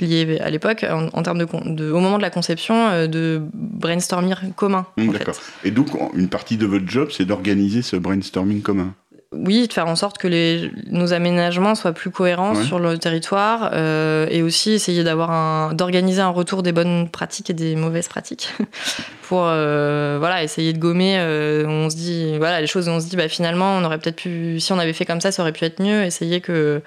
y, 0.00 0.04
y, 0.04 0.20
ait 0.20 0.40
à 0.40 0.50
l'époque, 0.50 0.84
en, 0.90 1.22
termes 1.22 1.38
de, 1.38 1.90
au 1.90 2.00
moment 2.00 2.16
de 2.16 2.22
la 2.22 2.30
conception, 2.30 2.88
euh, 2.88 3.06
de 3.06 3.42
brainstorming 3.52 4.52
commun. 4.54 4.86
Mmh, 4.96 5.12
d'accord. 5.12 5.34
Et 5.64 5.70
donc, 5.70 5.88
une 6.14 6.28
partie 6.28 6.56
de 6.56 6.66
votre 6.66 6.88
job, 6.88 7.10
c'est 7.12 7.24
d'organiser 7.24 7.82
ce 7.82 7.96
brainstorming 7.96 8.62
commun 8.62 8.94
oui, 9.32 9.68
de 9.68 9.72
faire 9.72 9.86
en 9.86 9.94
sorte 9.94 10.18
que 10.18 10.26
les, 10.26 10.72
nos 10.88 11.12
aménagements 11.12 11.76
soient 11.76 11.92
plus 11.92 12.10
cohérents 12.10 12.56
sur 12.56 12.80
le 12.80 12.98
territoire 12.98 13.70
euh, 13.74 14.26
et 14.28 14.42
aussi 14.42 14.72
essayer 14.72 15.04
d'avoir 15.04 15.30
un, 15.30 15.72
d'organiser 15.72 16.20
un 16.20 16.30
retour 16.30 16.64
des 16.64 16.72
bonnes 16.72 17.08
pratiques 17.08 17.48
et 17.48 17.54
des 17.54 17.76
mauvaises 17.76 18.08
pratiques 18.08 18.52
pour 19.22 19.42
euh, 19.44 20.16
voilà 20.18 20.42
essayer 20.42 20.72
de 20.72 20.78
gommer. 20.78 21.14
Euh, 21.18 21.64
on 21.68 21.90
se 21.90 21.94
dit 21.94 22.38
voilà 22.38 22.60
les 22.60 22.66
choses 22.66 22.88
où 22.88 22.90
on 22.90 22.98
se 22.98 23.06
dit 23.06 23.14
bah 23.14 23.28
finalement 23.28 23.76
on 23.76 23.84
aurait 23.84 23.98
peut-être 23.98 24.16
pu 24.16 24.58
si 24.58 24.72
on 24.72 24.80
avait 24.80 24.92
fait 24.92 25.04
comme 25.04 25.20
ça 25.20 25.30
ça 25.30 25.42
aurait 25.42 25.52
pu 25.52 25.64
être 25.64 25.80
mieux. 25.80 26.02
Essayer 26.02 26.40
que 26.40 26.82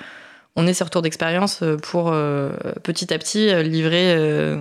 on 0.57 0.67
ait 0.67 0.73
ces 0.73 0.83
retours 0.83 1.01
d'expérience 1.01 1.63
pour 1.81 2.13
petit 2.83 3.13
à 3.13 3.17
petit 3.17 3.55
livrer 3.63 4.59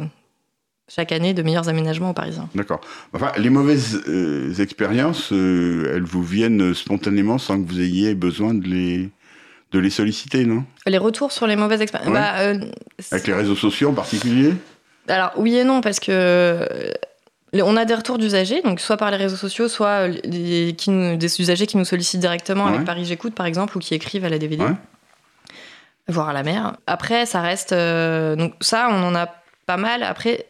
chaque 0.95 1.13
année 1.13 1.33
de 1.33 1.43
meilleurs 1.43 1.69
aménagements 1.69 2.11
aux 2.11 2.15
Parisiens. 2.15 2.49
D'accord. 2.55 2.81
Enfin, 3.15 3.33
les 3.39 3.49
mauvaises 3.49 4.03
euh, 4.09 4.53
expériences, 4.57 5.33
euh, 5.33 5.95
elles 5.95 6.03
vous 6.03 6.23
viennent 6.23 6.75
spontanément 6.75 7.39
sans 7.39 7.63
que 7.63 7.67
vous 7.67 7.81
ayez 7.81 8.15
besoin 8.15 8.53
de 8.53 8.67
les, 8.67 9.11
de 9.73 9.79
les 9.79 9.89
solliciter, 9.89 10.45
non? 10.45 10.65
Les 10.87 10.99
retours 10.99 11.33
sur 11.33 11.47
les 11.47 11.57
mauvaises 11.57 11.81
expériences 11.81 12.13
bah, 12.13 12.41
euh, 12.41 12.61
Avec 13.11 13.27
les 13.27 13.33
réseaux 13.33 13.57
sociaux 13.57 13.89
en 13.89 13.95
particulier? 13.95 14.53
Alors, 15.09 15.33
oui 15.37 15.57
et 15.57 15.65
non, 15.65 15.81
parce 15.81 16.01
que. 16.01 16.93
On 17.55 17.77
a 17.77 17.85
des 17.85 17.95
retours 17.95 18.17
d'usagers, 18.17 18.63
donc 18.63 18.81
soit 18.81 18.97
par 18.97 19.11
les 19.11 19.19
réseaux 19.19 19.37
sociaux, 19.37 19.69
soit 19.69 20.09
des, 20.09 20.75
qui 20.77 20.91
des 21.19 21.41
usagers 21.41 21.67
qui 21.67 21.77
nous 21.77 21.85
sollicitent 21.85 22.21
directement 22.21 22.67
avec 22.67 22.87
Paris 22.87 23.05
J'écoute, 23.05 23.35
par 23.35 23.45
exemple, 23.45 23.77
ou 23.77 23.81
qui 23.81 23.93
écrivent 23.95 24.25
à 24.25 24.31
la 24.31 24.39
DVD, 24.39 24.65
voire 26.09 26.31
à 26.31 26.33
la 26.33 26.45
mer. 26.45 26.79
Après, 26.87 27.27
ça 27.27 27.43
reste. 27.43 27.75
donc, 27.75 28.55
ça, 28.63 28.89
on 28.91 29.03
en 29.03 29.15
a 29.15 29.29
pas 29.67 29.77
mal. 29.77 30.03
Après, 30.03 30.47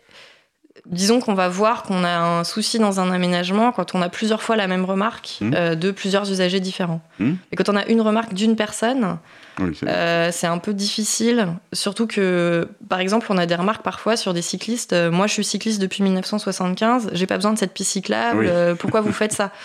disons 0.86 1.20
qu'on 1.20 1.34
va 1.34 1.48
voir 1.48 1.82
qu'on 1.82 2.04
a 2.04 2.18
un 2.18 2.44
souci 2.44 2.78
dans 2.78 3.00
un 3.00 3.10
aménagement 3.12 3.72
quand 3.72 3.94
on 3.94 4.02
a 4.02 4.08
plusieurs 4.08 4.42
fois 4.42 4.56
la 4.56 4.66
même 4.66 4.84
remarque 4.84 5.38
mmh. 5.40 5.50
euh, 5.54 5.74
de 5.74 5.90
plusieurs 5.90 6.30
usagers 6.30 6.60
différents. 6.60 7.00
Mmh. 7.18 7.32
Et 7.52 7.56
quand 7.56 7.68
on 7.68 7.76
a 7.76 7.86
une 7.86 8.00
remarque 8.00 8.34
d'une 8.34 8.56
personne, 8.56 9.18
euh, 9.60 10.30
c'est 10.32 10.46
un 10.46 10.58
peu 10.58 10.74
difficile. 10.74 11.48
Surtout 11.72 12.06
que, 12.06 12.68
par 12.88 13.00
exemple, 13.00 13.26
on 13.30 13.38
a 13.38 13.46
des 13.46 13.54
remarques 13.54 13.82
parfois 13.82 14.16
sur 14.16 14.34
des 14.34 14.42
cyclistes. 14.42 14.92
Euh, 14.92 15.10
moi, 15.10 15.26
je 15.26 15.34
suis 15.34 15.44
cycliste 15.44 15.80
depuis 15.80 16.02
1975, 16.02 17.10
j'ai 17.12 17.26
pas 17.26 17.36
besoin 17.36 17.52
de 17.52 17.58
cette 17.58 17.72
piste 17.72 17.92
cyclable, 17.92 18.50
pourquoi 18.78 19.00
vous 19.00 19.12
faites 19.12 19.32
ça? 19.32 19.50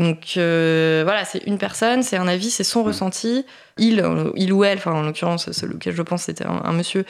donc 0.00 0.32
voilà, 0.34 1.24
c'est 1.24 1.44
une 1.46 1.58
personne, 1.58 2.02
c'est 2.02 2.16
un 2.16 2.28
avis, 2.28 2.50
c'est 2.50 2.64
son 2.64 2.82
mmh. 2.82 2.86
ressenti. 2.86 3.46
Il, 3.78 4.02
il 4.36 4.52
ou 4.52 4.64
elle, 4.64 4.78
enfin 4.78 4.92
en 4.92 5.02
l'occurrence, 5.02 5.52
celui 5.52 5.74
auquel 5.74 5.94
je 5.94 6.02
pense 6.02 6.22
c'était 6.22 6.46
un, 6.46 6.72
monsieur, 6.72 7.04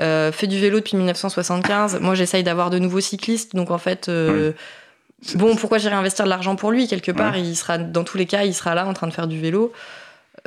euh, 0.00 0.32
fait 0.32 0.46
du 0.46 0.58
vélo 0.58 0.78
depuis 0.78 0.96
1975. 0.96 2.00
Moi, 2.00 2.14
j'essaye 2.14 2.42
d'avoir 2.42 2.70
de 2.70 2.78
nouveaux 2.78 3.00
cyclistes. 3.00 3.54
Donc, 3.54 3.70
en 3.70 3.78
fait, 3.78 4.08
euh, 4.08 4.52
bon, 5.34 5.56
pourquoi 5.56 5.78
j'irai 5.78 5.94
investir 5.94 6.24
de 6.24 6.30
l'argent 6.30 6.56
pour 6.56 6.70
lui? 6.70 6.88
Quelque 6.88 7.12
part, 7.12 7.36
il 7.36 7.56
sera, 7.56 7.78
dans 7.78 8.04
tous 8.04 8.16
les 8.16 8.26
cas, 8.26 8.44
il 8.44 8.54
sera 8.54 8.74
là 8.74 8.86
en 8.86 8.94
train 8.94 9.06
de 9.06 9.12
faire 9.12 9.26
du 9.26 9.40
vélo. 9.40 9.72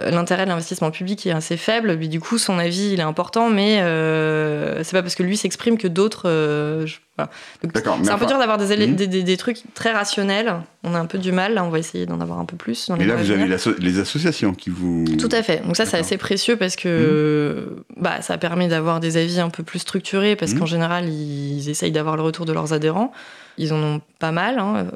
Euh, 0.02 0.12
l'intérêt 0.12 0.44
de 0.44 0.50
l'investissement 0.50 0.92
public 0.92 1.26
est 1.26 1.32
assez 1.32 1.56
faible. 1.56 1.98
Mais 1.98 2.08
du 2.08 2.20
coup, 2.20 2.38
son 2.38 2.58
avis, 2.60 2.92
il 2.94 3.00
est 3.00 3.04
important, 3.04 3.50
mais 3.50 3.80
euh, 3.80 4.84
c'est 4.84 4.92
pas 4.92 5.02
parce 5.02 5.16
que 5.16 5.24
lui 5.24 5.38
s'exprime 5.38 5.78
que 5.78 5.88
d'autres. 5.88 6.24
Euh, 6.26 6.86
C'est 7.18 8.10
un 8.10 8.18
peu 8.18 8.26
dur 8.26 8.38
d'avoir 8.38 8.60
hmm. 8.60 8.96
des, 8.96 9.08
des, 9.08 9.38
trucs 9.38 9.60
très 9.74 9.94
rationnels. 9.94 10.54
On 10.84 10.96
a 10.96 11.00
un 11.00 11.06
peu 11.06 11.18
du 11.18 11.32
mal. 11.32 11.54
Là, 11.54 11.64
on 11.64 11.70
va 11.70 11.80
essayer 11.80 12.06
d'en 12.06 12.20
avoir 12.20 12.40
un 12.40 12.46
peu 12.46 12.58
plus. 12.58 12.90
mais 12.98 13.06
là, 13.06 13.16
vous 13.16 13.32
avez 13.32 13.48
les 13.80 14.00
associations 14.00 14.54
qui 14.54 14.70
vous. 14.70 15.06
Tout 15.18 15.30
à 15.32 15.42
fait. 15.44 15.66
Donc 15.66 15.78
ça, 15.78 15.86
c'est 15.86 15.98
assez 15.98 16.18
précieux 16.18 16.58
parce 16.58 16.76
que 16.76 17.78
hmm. 17.98 18.02
bah, 18.02 18.22
ça 18.22 18.38
permet 18.38 18.68
d'avoir 18.68 19.00
des 19.00 19.16
avis 19.16 19.40
un 19.40 19.50
peu 19.50 19.64
plus 19.64 19.80
structurés 19.80 20.36
parce 20.36 20.54
hmm. 20.54 20.60
qu'en 20.60 20.66
général, 20.66 21.08
ils 21.08 21.70
essayent 21.70 21.94
d'avoir 21.94 22.18
le 22.18 22.24
retour 22.24 22.46
de 22.46 22.52
leurs 22.52 22.74
adhérents. 22.74 23.14
Ils 23.58 23.74
en 23.74 23.82
ont 23.82 24.02
pas 24.20 24.32
mal, 24.32 24.60
hein, 24.60 24.88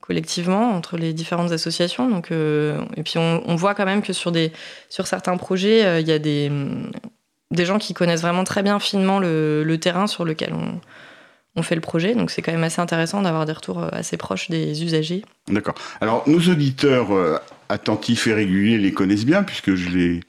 collectivement, 0.00 0.72
entre 0.74 0.96
les 0.96 1.12
différentes 1.12 1.52
associations. 1.52 2.08
Donc, 2.08 2.30
et 2.30 3.02
puis 3.02 3.18
on, 3.18 3.56
voit 3.56 3.74
quand 3.74 3.84
même 3.84 4.02
que 4.02 4.12
sur, 4.12 4.32
des, 4.32 4.52
sur 4.88 5.06
certains 5.06 5.36
projets, 5.36 6.00
il 6.00 6.08
y 6.08 6.12
a 6.12 6.18
des, 6.18 6.50
des 7.50 7.64
gens 7.64 7.78
qui 7.78 7.94
connaissent 7.94 8.22
vraiment 8.22 8.44
très 8.44 8.62
bien 8.62 8.78
finement 8.78 9.18
le, 9.18 9.62
le 9.64 9.78
terrain 9.78 10.06
sur 10.06 10.24
lequel 10.24 10.54
on, 10.54 10.80
on 11.56 11.62
fait 11.62 11.74
le 11.74 11.80
projet. 11.80 12.14
Donc 12.14 12.30
c'est 12.30 12.42
quand 12.42 12.52
même 12.52 12.64
assez 12.64 12.80
intéressant 12.80 13.22
d'avoir 13.22 13.46
des 13.46 13.52
retours 13.52 13.82
assez 13.92 14.16
proches 14.16 14.48
des 14.50 14.82
usagers. 14.84 15.24
D'accord. 15.48 15.74
Alors 16.00 16.24
nos 16.26 16.40
auditeurs 16.40 17.08
attentifs 17.68 18.26
et 18.26 18.34
réguliers 18.34 18.78
les 18.78 18.92
connaissent 18.92 19.26
bien 19.26 19.42
puisque 19.42 19.74
je 19.74 19.90
les, 19.90 20.20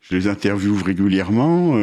je 0.00 0.16
les 0.16 0.28
interviewe 0.28 0.82
régulièrement. 0.82 1.76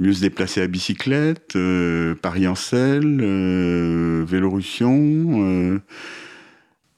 Euh, 0.00 0.04
mieux 0.04 0.12
se 0.12 0.20
déplacer 0.20 0.62
à 0.62 0.66
bicyclette, 0.66 1.56
euh, 1.56 2.14
Paris 2.14 2.46
en 2.48 2.54
selle, 2.54 3.20
euh, 3.22 4.24
Vélorussion. 4.26 5.80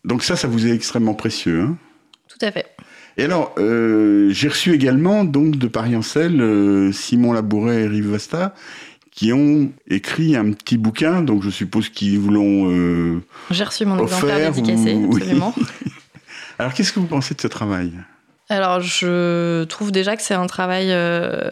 Donc 0.04 0.22
ça, 0.22 0.36
ça 0.36 0.48
vous 0.48 0.66
est 0.66 0.74
extrêmement 0.74 1.14
précieux. 1.14 1.60
Hein 1.62 1.76
Tout 2.28 2.44
à 2.44 2.50
fait. 2.50 2.66
Et 3.18 3.24
alors, 3.24 3.54
j'ai 3.58 4.48
reçu 4.48 4.72
également 4.72 5.24
donc 5.24 5.56
de 5.56 5.66
Paris 5.68 5.94
en 5.94 6.02
selle 6.02 6.92
Simon 6.94 7.32
Labouret 7.32 7.82
et 7.82 7.86
Rive 7.86 8.10
Vasta 8.10 8.54
qui 9.10 9.34
ont 9.34 9.70
écrit 9.86 10.36
un 10.36 10.52
petit 10.52 10.78
bouquin, 10.78 11.20
donc 11.20 11.42
je 11.42 11.50
suppose 11.50 11.90
qu'ils 11.90 12.18
vous 12.18 12.30
l'ont 12.30 13.20
J'ai 13.50 13.64
reçu 13.64 13.84
mon 13.84 14.02
exemplaire 14.02 14.50
dédicacé, 14.50 14.98
absolument. 15.04 15.54
Alors, 16.58 16.72
qu'est-ce 16.72 16.94
que 16.94 17.00
vous 17.00 17.06
pensez 17.06 17.34
de 17.34 17.40
ce 17.40 17.48
travail? 17.48 17.92
Alors, 18.48 18.80
je 18.80 19.64
trouve 19.64 19.92
déjà 19.92 20.16
que 20.16 20.22
c'est 20.22 20.34
un 20.34 20.46
travail 20.46 20.88
euh, 20.90 21.48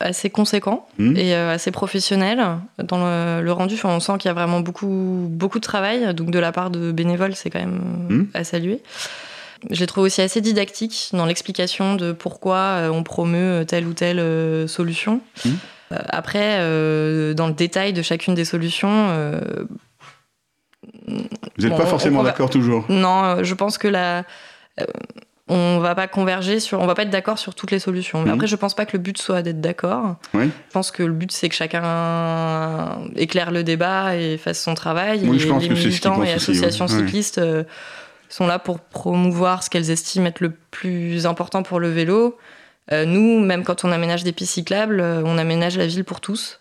assez 0.00 0.30
conséquent 0.30 0.86
hmm. 0.98 1.16
et 1.16 1.34
euh, 1.34 1.54
assez 1.54 1.70
professionnel. 1.70 2.44
Dans 2.78 2.98
le, 3.40 3.52
rendu, 3.52 3.76
on 3.84 4.00
sent 4.00 4.14
qu'il 4.18 4.28
y 4.28 4.30
a 4.30 4.34
vraiment 4.34 4.60
beaucoup, 4.60 5.28
beaucoup 5.30 5.58
de 5.58 5.64
travail. 5.64 6.14
Donc, 6.14 6.30
de 6.30 6.38
la 6.38 6.52
part 6.52 6.70
de 6.70 6.92
bénévoles, 6.92 7.34
c'est 7.34 7.50
quand 7.50 7.60
même 7.60 8.06
hmm. 8.08 8.26
à 8.34 8.44
saluer. 8.44 8.82
Je 9.70 9.78
les 9.78 9.86
trouve 9.86 10.04
aussi 10.04 10.22
assez 10.22 10.40
didactique 10.40 11.10
dans 11.12 11.26
l'explication 11.26 11.94
de 11.94 12.12
pourquoi 12.12 12.56
euh, 12.56 12.88
on 12.88 13.02
promeut 13.02 13.64
telle 13.66 13.86
ou 13.86 13.92
telle 13.92 14.68
solution. 14.68 15.20
Hmm. 15.44 15.50
Après, 15.90 16.58
dans 17.34 17.48
le 17.48 17.52
détail 17.52 17.92
de 17.92 18.00
chacune 18.00 18.34
des 18.34 18.44
solutions, 18.44 19.08
vous 21.08 21.66
n'êtes 21.66 21.76
pas 21.76 21.86
forcément 21.86 22.22
d'accord 22.22 22.48
toujours 22.48 22.86
Non, 22.88 23.42
je 23.42 23.54
pense 23.54 23.76
que 23.76 23.88
la. 23.88 24.24
Euh, 25.50 25.76
on 25.76 25.78
va 25.78 25.94
pas 25.94 26.08
converger 26.08 26.60
sur, 26.60 26.80
on 26.80 26.86
va 26.86 26.94
pas 26.94 27.02
être 27.02 27.10
d'accord 27.10 27.38
sur 27.38 27.54
toutes 27.54 27.70
les 27.70 27.78
solutions. 27.78 28.20
Mais 28.22 28.30
mhm. 28.30 28.34
après, 28.34 28.46
je 28.46 28.56
pense 28.56 28.74
pas 28.74 28.86
que 28.86 28.96
le 28.96 29.02
but 29.02 29.18
soit 29.18 29.42
d'être 29.42 29.60
d'accord. 29.60 30.16
Je 30.34 30.48
pense 30.72 30.90
que 30.90 31.02
le 31.02 31.12
but 31.12 31.32
c'est 31.32 31.48
que 31.48 31.54
chacun 31.54 33.00
éclaire 33.16 33.50
le 33.50 33.62
débat 33.64 34.16
et 34.16 34.38
fasse 34.38 34.62
son 34.62 34.74
travail. 34.74 35.22
Oui, 35.24 35.36
et 35.36 35.38
je 35.38 35.48
pense 35.48 35.62
les 35.62 35.70
militants 35.70 36.22
et 36.22 36.32
associations 36.32 36.88
cyclistes 36.88 37.38
euh, 37.38 37.64
sont 38.28 38.46
là 38.46 38.58
pour 38.58 38.80
promouvoir 38.80 39.62
ce 39.62 39.70
qu'elles 39.70 39.90
estiment 39.90 40.26
être 40.26 40.40
le 40.40 40.52
plus 40.70 41.26
important 41.26 41.62
pour 41.62 41.80
le 41.80 41.90
vélo. 41.90 42.38
nous, 42.92 43.40
même 43.40 43.64
quand 43.64 43.84
on 43.84 43.92
aménage 43.92 44.24
des 44.24 44.32
pistes 44.32 44.54
cyclables, 44.54 45.00
on 45.00 45.38
aménage 45.38 45.76
la 45.76 45.86
ville 45.86 46.04
pour 46.04 46.20
tous. 46.20 46.60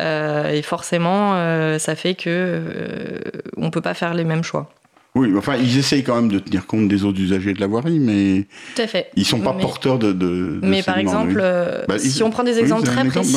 Euh, 0.00 0.50
et 0.50 0.62
forcément, 0.62 1.34
euh, 1.34 1.78
ça 1.78 1.94
fait 1.94 2.14
que 2.14 2.24
euh, 2.28 3.18
on 3.56 3.70
peut 3.70 3.80
pas 3.80 3.94
faire 3.94 4.14
les 4.14 4.24
mêmes 4.24 4.44
choix. 4.44 4.70
Oui, 5.14 5.32
enfin, 5.36 5.56
ils 5.56 5.78
essayent 5.78 6.04
quand 6.04 6.14
même 6.14 6.30
de 6.30 6.38
tenir 6.38 6.66
compte 6.66 6.86
des 6.86 7.04
autres 7.04 7.18
usagers 7.18 7.52
de 7.52 7.60
la 7.60 7.66
voirie, 7.66 7.98
mais 7.98 8.46
Tout 8.76 8.82
à 8.82 8.86
fait. 8.86 9.10
ils 9.16 9.24
sont 9.24 9.40
pas 9.40 9.52
porteurs 9.52 9.98
de. 9.98 10.12
de, 10.12 10.60
mais 10.62 10.82
par 10.82 10.98
exemple, 10.98 11.42
bah, 11.88 11.98
si 11.98 12.22
on 12.22 12.30
prend 12.30 12.44
des 12.44 12.58
exemples 12.58 12.84
très 12.84 13.04
précis, 13.04 13.36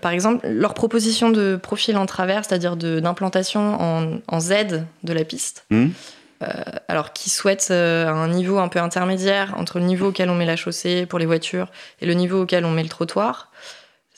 par 0.00 0.12
exemple, 0.12 0.46
leur 0.48 0.74
proposition 0.74 1.30
de 1.30 1.56
profil 1.56 1.96
en 1.96 2.06
travers, 2.06 2.44
c'est-à-dire 2.44 2.76
d'implantation 2.76 3.80
en, 3.80 4.18
en, 4.26 4.40
Z 4.40 4.52
de 5.04 5.12
la 5.12 5.24
piste. 5.24 5.66
Hum. 5.70 5.90
alors 6.86 7.12
qui 7.12 7.30
souhaitent 7.30 7.70
un 7.70 8.28
niveau 8.28 8.58
un 8.58 8.68
peu 8.68 8.78
intermédiaire 8.78 9.54
entre 9.56 9.78
le 9.78 9.84
niveau 9.84 10.08
auquel 10.08 10.30
on 10.30 10.34
met 10.34 10.46
la 10.46 10.56
chaussée 10.56 11.04
pour 11.04 11.18
les 11.18 11.26
voitures 11.26 11.68
et 12.00 12.06
le 12.06 12.14
niveau 12.14 12.42
auquel 12.42 12.64
on 12.64 12.70
met 12.70 12.82
le 12.82 12.88
trottoir. 12.88 13.50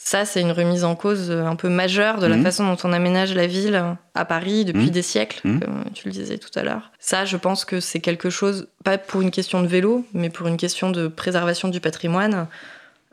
Ça, 0.03 0.25
c'est 0.25 0.41
une 0.41 0.51
remise 0.51 0.85
en 0.85 0.97
cause 0.97 1.31
un 1.31 1.57
peu 1.57 1.69
majeure 1.69 2.21
de 2.21 2.27
la 2.27 2.39
mmh. 2.39 2.43
façon 2.43 2.67
dont 2.67 2.77
on 2.85 2.93
aménage 2.93 3.35
la 3.35 3.47
ville 3.47 3.97
à 4.15 4.25
Paris 4.25 4.65
depuis 4.65 4.87
mmh. 4.87 4.91
des 4.91 5.03
siècles, 5.03 5.41
mmh. 5.45 5.61
comme 5.61 5.85
tu 5.93 6.09
le 6.09 6.13
disais 6.13 6.39
tout 6.39 6.51
à 6.59 6.63
l'heure. 6.63 6.91
Ça, 6.99 7.27
je 7.27 7.37
pense 7.37 7.67
que 7.67 7.81
c'est 7.81 8.01
quelque 8.01 8.31
chose, 8.31 8.67
pas 8.83 8.97
pour 8.97 9.21
une 9.21 9.31
question 9.31 9.61
de 9.61 9.67
vélo, 9.67 10.07
mais 10.15 10.31
pour 10.31 10.49
une 10.49 10.57
question 10.57 10.91
de 10.91 11.07
préservation 11.07 11.69
du 11.69 11.81
patrimoine. 11.81 12.49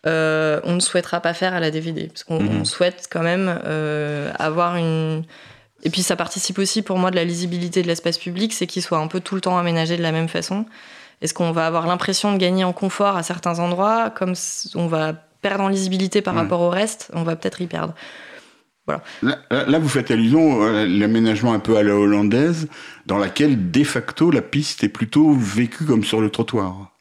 Euh, 0.06 0.62
on 0.64 0.76
ne 0.76 0.80
souhaitera 0.80 1.20
pas 1.20 1.34
faire 1.34 1.54
à 1.54 1.60
la 1.60 1.72
DVD, 1.72 2.08
parce 2.08 2.24
qu'on 2.24 2.64
souhaite 2.64 3.08
quand 3.12 3.22
même 3.22 3.60
euh, 3.66 4.32
avoir 4.40 4.78
une... 4.78 5.24
Et 5.84 5.90
puis 5.90 6.04
ça 6.04 6.16
participe 6.16 6.58
aussi 6.58 6.82
pour 6.82 6.98
moi 6.98 7.12
de 7.12 7.18
la 7.18 7.26
lisibilité 7.26 7.82
de 7.82 7.88
l'espace 7.88 8.18
public, 8.18 8.54
c'est 8.54 8.66
qu'il 8.66 8.82
soit 8.82 8.98
un 8.98 9.08
peu 9.08 9.20
tout 9.20 9.36
le 9.36 9.42
temps 9.42 9.58
aménagé 9.58 9.98
de 9.98 10.02
la 10.02 10.14
même 10.14 10.30
façon. 10.30 10.66
Est-ce 11.22 11.34
qu'on 11.34 11.52
va 11.52 11.68
avoir 11.68 11.86
l'impression 11.86 12.32
de 12.32 12.38
gagner 12.38 12.64
en 12.64 12.74
confort 12.74 13.18
à 13.18 13.24
certains 13.24 13.60
endroits, 13.60 14.10
comme 14.10 14.34
on 14.76 14.88
va 14.88 15.27
perdre 15.42 15.64
en 15.64 15.70
lisibilité 15.70 16.22
par 16.22 16.36
rapport 16.36 16.62
au 16.62 16.70
reste, 16.70 17.12
on 17.14 17.24
va 17.24 17.36
peut-être 17.36 17.62
y 17.62 17.68
perdre. 17.68 17.94
Voilà. 18.88 19.04
Là, 19.50 19.80
vous 19.80 19.90
faites 19.90 20.12
allusion 20.12 20.64
à 20.64 20.86
l'aménagement 20.86 21.54
un 21.54 21.60
peu 21.60 21.76
à 21.76 21.84
la 21.84 21.94
hollandaise, 21.94 22.70
dans 23.06 23.18
laquelle, 23.18 23.70
de 23.70 23.84
facto, 23.84 24.32
la 24.32 24.42
piste 24.42 24.84
est 24.84 24.90
plutôt 24.90 25.34
vécue 25.34 25.84
comme 25.84 26.06
sur 26.06 26.22
le 26.22 26.30
trottoir. 26.30 26.94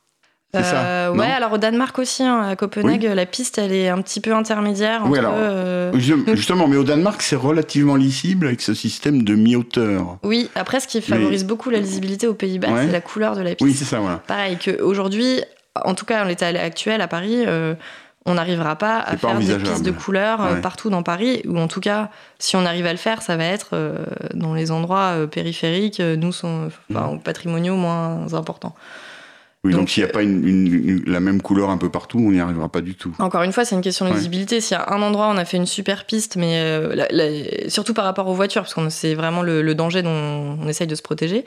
C'est 0.54 0.62
ça 0.62 0.86
euh, 0.86 1.12
Ouais, 1.12 1.26
alors 1.26 1.52
au 1.52 1.58
Danemark 1.58 1.98
aussi, 1.98 2.22
hein, 2.22 2.40
à 2.40 2.56
Copenhague, 2.56 3.02
la 3.02 3.26
piste, 3.26 3.58
elle 3.58 3.72
est 3.72 3.88
un 3.88 4.00
petit 4.00 4.20
peu 4.20 4.32
intermédiaire. 4.32 5.02
Entre, 5.02 5.12
oui, 5.12 5.18
alors, 5.18 5.34
euh, 5.36 5.92
justement, 6.34 6.66
mais 6.66 6.76
au 6.76 6.84
Danemark, 6.84 7.20
c'est 7.22 7.36
relativement 7.36 7.96
lisible 7.96 8.46
avec 8.46 8.62
ce 8.62 8.74
système 8.74 9.22
de 9.22 9.34
mi-hauteur. 9.34 10.18
Oui, 10.22 10.50
après, 10.54 10.80
ce 10.80 10.88
qui 10.88 11.00
favorise 11.02 11.44
beaucoup 11.44 11.70
la 11.70 11.78
lisibilité 11.78 12.26
aux 12.26 12.34
Pays-Bas, 12.34 12.68
c'est 12.76 12.92
la 12.92 13.00
couleur 13.00 13.36
de 13.36 13.42
la 13.42 13.50
piste. 13.50 13.60
Oui, 13.60 13.74
c'est 13.74 13.84
ça, 13.84 14.00
voilà. 14.00 14.22
Pareil 14.26 14.58
qu'aujourd'hui, 14.62 15.42
en 15.84 15.94
tout 15.94 16.06
cas, 16.06 16.24
en 16.24 16.28
l'état 16.28 16.46
actuel 16.46 17.00
à 17.00 17.08
Paris, 17.08 17.44
euh, 17.46 17.74
on 18.26 18.34
n'arrivera 18.34 18.76
pas 18.76 18.98
à 18.98 19.16
faire 19.16 19.38
des 19.38 19.56
pistes 19.56 19.84
de 19.84 19.92
couleurs 19.92 20.44
euh, 20.44 20.56
partout 20.56 20.90
dans 20.90 21.02
Paris, 21.02 21.42
ou 21.46 21.58
en 21.58 21.68
tout 21.68 21.80
cas, 21.80 22.10
si 22.38 22.56
on 22.56 22.66
arrive 22.66 22.84
à 22.86 22.92
le 22.92 22.98
faire, 22.98 23.22
ça 23.22 23.36
va 23.36 23.44
être 23.44 23.70
euh, 23.72 24.04
dans 24.34 24.52
les 24.52 24.72
endroits 24.72 25.14
euh, 25.14 25.26
périphériques, 25.26 26.00
nous, 26.00 26.32
sont, 26.32 26.68
enfin, 26.90 27.14
mmh. 27.14 27.20
patrimoniaux 27.20 27.76
moins 27.76 28.34
importants. 28.34 28.74
Oui, 29.64 29.72
donc, 29.72 29.90
s'il 29.90 30.04
n'y 30.04 30.10
a 30.10 30.12
pas 30.12 30.22
une, 30.22 31.02
la 31.06 31.18
même 31.18 31.40
couleur 31.42 31.70
un 31.70 31.78
peu 31.78 31.88
partout, 31.88 32.18
on 32.18 32.30
n'y 32.30 32.40
arrivera 32.40 32.68
pas 32.68 32.82
du 32.82 32.94
tout. 32.94 33.14
Encore 33.18 33.42
une 33.42 33.52
fois, 33.52 33.64
c'est 33.64 33.74
une 33.74 33.80
question 33.80 34.08
de 34.08 34.14
visibilité. 34.14 34.60
S'il 34.60 34.76
y 34.76 34.80
a 34.80 34.92
un 34.92 35.02
endroit, 35.02 35.28
on 35.28 35.36
a 35.36 35.44
fait 35.44 35.56
une 35.56 35.66
super 35.66 36.04
piste, 36.04 36.36
mais 36.36 37.68
surtout 37.68 37.92
par 37.92 38.04
rapport 38.04 38.28
aux 38.28 38.34
voitures, 38.34 38.62
parce 38.62 38.74
que 38.74 38.88
c'est 38.90 39.14
vraiment 39.14 39.42
le, 39.42 39.74
danger 39.74 40.02
dont 40.02 40.56
on 40.60 40.68
essaye 40.68 40.86
de 40.86 40.94
se 40.94 41.02
protéger. 41.02 41.44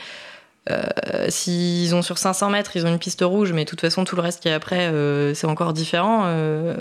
Euh, 0.69 1.25
s'ils 1.29 1.95
ont 1.95 2.01
sur 2.01 2.17
500 2.17 2.49
mètres, 2.49 2.75
ils 2.75 2.85
ont 2.85 2.89
une 2.89 2.99
piste 2.99 3.21
rouge, 3.21 3.53
mais 3.53 3.65
de 3.65 3.69
toute 3.69 3.81
façon, 3.81 4.03
tout 4.03 4.15
le 4.15 4.21
reste 4.21 4.41
qui 4.41 4.49
est 4.49 4.53
après, 4.53 4.87
euh, 4.87 5.33
c'est 5.33 5.47
encore 5.47 5.73
différent. 5.73 6.23
Euh, 6.25 6.75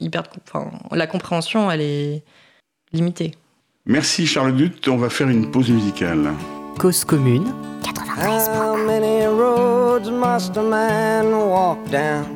ils 0.00 0.10
perdent, 0.10 0.28
la 0.90 1.06
compréhension, 1.06 1.70
elle 1.70 1.80
est 1.80 2.22
limitée. 2.92 3.32
Merci 3.86 4.26
Charles 4.26 4.54
Dutte. 4.54 4.86
On 4.88 4.96
va 4.96 5.08
faire 5.08 5.28
une 5.28 5.50
pause 5.50 5.70
musicale. 5.70 6.32
Cause 6.78 7.04
commune. 7.04 7.52
93. 7.82 8.48
How 8.48 8.76
many 8.76 9.26
roads 9.26 10.10
must 10.10 10.56
a 10.56 10.62
man 10.62 11.32
walk 11.32 11.78
down 11.90 12.26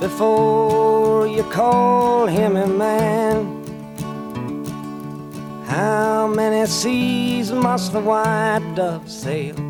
before 0.00 1.26
you 1.26 1.44
call 1.44 2.26
him 2.26 2.56
a 2.56 2.66
man? 2.66 3.46
How 5.66 6.26
many 6.26 6.66
seas 6.66 7.52
must 7.52 7.92
the 7.92 8.00
white 8.00 8.74
dove 8.74 9.08
sail? 9.08 9.69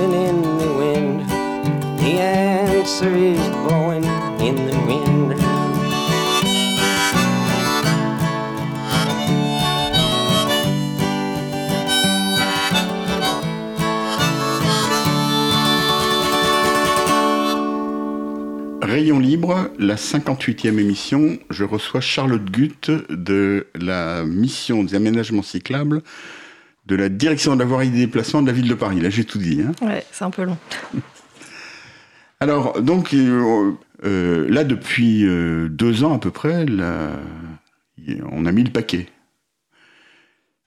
answer 3.01 3.15
is 3.15 3.49
blowing 3.67 4.03
in 4.39 4.55
the 4.67 4.77
wind. 4.85 5.35
Rayon 18.83 19.19
libre, 19.19 19.69
la 19.79 19.95
58e 19.95 20.77
émission, 20.77 21.39
je 21.49 21.63
reçois 21.63 22.01
Charlotte 22.01 22.43
Gutt 22.51 22.91
de 23.09 23.67
la 23.73 24.23
mission 24.25 24.83
des 24.83 24.95
aménagements 24.95 25.43
cyclables 25.43 26.01
de 26.87 26.95
la 26.95 27.09
direction 27.09 27.55
de 27.55 27.59
la 27.59 27.65
voirie 27.65 27.89
des 27.89 27.99
déplacements 27.99 28.41
de 28.41 28.47
la 28.47 28.53
ville 28.53 28.67
de 28.67 28.73
Paris. 28.73 28.99
Là, 28.99 29.09
j'ai 29.09 29.23
tout 29.23 29.37
dit. 29.37 29.61
Hein. 29.61 29.71
Ouais, 29.85 30.03
c'est 30.11 30.25
un 30.25 30.31
peu 30.31 30.43
long. 30.43 30.57
Alors, 32.41 32.81
donc, 32.81 33.13
euh, 33.13 33.71
euh, 34.03 34.47
là, 34.49 34.63
depuis 34.63 35.25
euh, 35.25 35.69
deux 35.69 36.03
ans 36.03 36.15
à 36.15 36.19
peu 36.19 36.31
près, 36.31 36.65
là, 36.65 37.11
on 38.31 38.45
a 38.45 38.51
mis 38.51 38.63
le 38.63 38.71
paquet. 38.71 39.07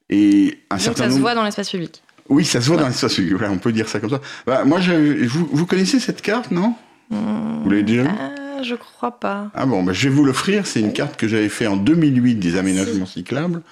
Et 0.08 0.58
un 0.70 0.76
Donc 0.76 0.82
certain 0.82 1.08
ça 1.08 1.10
se 1.10 1.18
voit 1.18 1.34
dans 1.34 1.44
l'espace 1.44 1.70
public. 1.70 2.02
Oui, 2.28 2.44
ça 2.44 2.60
se 2.60 2.68
voit 2.68 2.76
dans 2.76 2.86
l'espace 2.86 3.14
public. 3.14 3.34
On 3.50 3.58
peut 3.58 3.72
dire 3.72 3.88
ça 3.88 3.98
comme 4.00 4.10
ça. 4.10 4.20
Bah, 4.46 4.64
moi, 4.64 4.80
je- 4.80 5.26
vous, 5.26 5.48
vous 5.50 5.66
connaissez 5.66 5.98
cette 5.98 6.22
carte, 6.22 6.50
non? 6.50 6.74
Vous 7.10 7.68
l'avez 7.70 7.82
déjà 7.82 8.02
vue? 8.04 8.08
Ah, 8.18 8.62
je 8.62 8.74
crois 8.76 9.18
pas. 9.18 9.50
Ah 9.54 9.66
bon, 9.66 9.82
bah, 9.82 9.92
je 9.92 10.08
vais 10.08 10.14
vous 10.14 10.24
l'offrir. 10.24 10.66
C'est 10.66 10.80
une 10.80 10.92
carte 10.92 11.16
que 11.16 11.26
j'avais 11.28 11.48
fait 11.48 11.66
en 11.66 11.76
2008 11.76 12.36
des 12.36 12.56
aménagements 12.56 13.06
cyclables. 13.06 13.62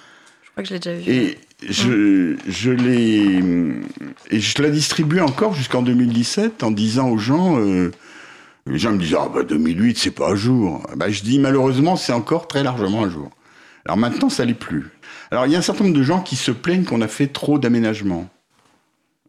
Je 0.55 0.61
crois 0.61 0.63
que 0.63 0.69
je 0.69 0.73
l'ai 0.73 0.79
déjà 0.79 0.95
vu. 0.95 1.11
Et 1.11 1.37
je, 1.67 2.35
je 2.47 2.71
l'ai 2.71 3.39
et 4.29 4.39
je 4.39 4.61
la 4.61 4.69
distribuais 4.69 5.21
encore 5.21 5.53
jusqu'en 5.53 5.81
2017 5.81 6.63
en 6.63 6.71
disant 6.71 7.09
aux 7.09 7.17
gens, 7.17 7.57
euh, 7.59 7.91
les 8.67 8.77
gens 8.77 8.91
me 8.91 8.97
disaient 8.99 9.17
ah 9.19 9.29
bah 9.33 9.43
2008 9.43 9.97
c'est 9.97 10.11
pas 10.11 10.31
à 10.31 10.35
jour. 10.35 10.85
Bah 10.95 11.09
je 11.09 11.23
dis 11.23 11.39
malheureusement 11.39 11.95
c'est 11.95 12.13
encore 12.13 12.47
très 12.47 12.63
largement 12.63 13.03
à 13.03 13.09
jour. 13.09 13.29
Alors 13.85 13.97
maintenant 13.97 14.29
ça 14.29 14.45
l'est 14.45 14.53
plus. 14.53 14.91
Alors 15.31 15.45
il 15.47 15.51
y 15.51 15.55
a 15.55 15.59
un 15.59 15.63
certain 15.63 15.85
nombre 15.85 15.97
de 15.97 16.03
gens 16.03 16.21
qui 16.21 16.35
se 16.35 16.51
plaignent 16.51 16.83
qu'on 16.85 17.01
a 17.01 17.07
fait 17.07 17.27
trop 17.27 17.57
d'aménagements. 17.57 18.29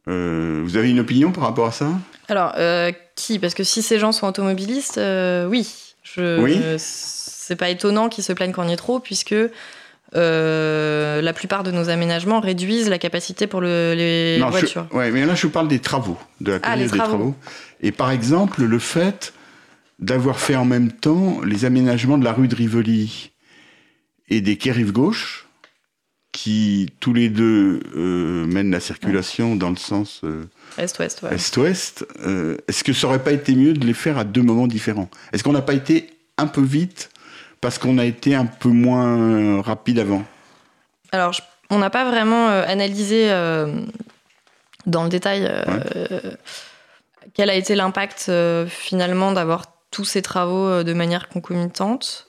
Euh, 0.09 0.61
vous 0.63 0.77
avez 0.77 0.91
une 0.91 1.01
opinion 1.01 1.33
par 1.33 1.45
rapport 1.45 1.67
à 1.67 1.73
ça? 1.73 1.89
Alors, 2.29 2.53
euh, 2.59 2.93
qui? 3.17 3.39
Parce 3.39 3.55
que 3.55 3.65
si 3.65 3.81
ces 3.83 3.99
gens 3.99 4.13
sont 4.13 4.27
automobilistes, 4.27 4.99
euh, 4.99 5.47
oui. 5.47 5.95
Je, 6.03 6.43
Oui. 6.43 6.61
c'est 6.77 7.57
pas 7.57 7.71
étonnant 7.71 8.11
qu'ils 8.11 8.25
se 8.25 8.35
plaignent 8.35 8.53
qu'on 8.53 8.69
y 8.69 8.73
ait 8.73 8.77
trop, 8.77 9.01
puisque 9.01 9.35
la 10.15 11.33
plupart 11.33 11.63
de 11.65 11.71
nos 11.71 11.89
aménagements 11.91 12.41
réduisent 12.41 12.89
la 12.89 12.99
capacité 12.99 13.47
pour 13.47 13.61
le- 13.61 13.95
les 13.97 14.39
Non, 14.41 14.51
voitures. 14.51 14.87
ouais, 14.93 15.11
mais 15.11 15.25
là 15.27 15.35
je 15.35 15.43
vous 15.47 15.53
parle 15.53 15.69
des 15.69 15.79
travaux, 15.81 16.19
de 16.41 16.53
la 16.53 16.57
Ah, 16.59 16.61
période 16.61 16.87
les 16.87 16.91
des 16.93 16.99
travaux. 16.99 17.35
Et 17.81 17.93
par 17.93 18.11
exemple, 18.11 18.63
le 18.65 18.79
fait 18.79 19.33
d'avoir 19.99 20.39
fait 20.41 20.57
en 20.57 20.65
même 20.65 20.91
temps 20.93 21.41
les 21.45 21.65
aménagements 21.65 22.19
de 22.19 22.25
la 22.25 22.33
rue 22.33 22.49
de 22.49 22.55
Rivoli 22.55 23.31
et 24.29 24.41
des 24.41 24.57
quais 24.57 24.73
rive 24.73 24.93
gauche, 24.93 25.47
qui 26.33 26.91
tous 26.99 27.13
les 27.13 27.29
deux 27.29 27.81
euh, 27.97 28.45
mènent 28.47 28.71
la 28.73 28.81
circulation 28.81 29.55
dans 29.55 29.71
le 29.71 29.77
sens 29.77 30.21
euh, 30.25 30.45
Est-ouest, 30.79 31.23
ouais. 31.23 31.35
est-ouest, 31.35 32.05
euh, 32.27 32.57
est-ce 32.67 32.83
que 32.83 32.93
ça 32.93 33.07
aurait 33.07 33.23
pas 33.23 33.31
été 33.33 33.55
mieux 33.55 33.73
de 33.73 33.87
les 33.87 33.95
faire 33.95 34.19
à 34.19 34.25
deux 34.25 34.43
moments 34.43 34.67
différents? 34.67 35.09
Est-ce 35.33 35.45
qu'on 35.45 35.53
n'a 35.53 35.63
pas 35.63 35.75
été 35.75 36.09
un 36.37 36.49
peu 36.49 36.61
vite 36.63 37.11
parce 37.65 37.79
qu'on 37.79 37.99
a 37.99 38.05
été 38.05 38.35
un 38.35 38.47
peu 38.47 38.69
moins 38.69 39.61
rapide 39.63 39.99
avant 39.99 40.23
Alors, 41.13 41.33
je- 41.33 41.41
on 41.71 41.79
n'a 41.79 41.91
pas 41.91 42.05
vraiment 42.05 42.49
euh, 42.51 42.63
analysé 42.67 43.31
euh, 43.33 43.81
dans 44.87 45.03
le 45.03 45.09
détail 45.09 45.49
euh, 45.51 46.21
quel 47.35 47.49
a 47.51 47.55
été 47.55 47.75
l'impact 47.75 48.27
euh, 48.29 48.67
finalement 48.67 49.33
d'avoir 49.33 49.65
tous 49.91 50.05
ces 50.05 50.23
travaux 50.23 50.67
euh, 50.67 50.85
de 50.85 50.93
manière 50.93 51.29
concomitante. 51.29 52.27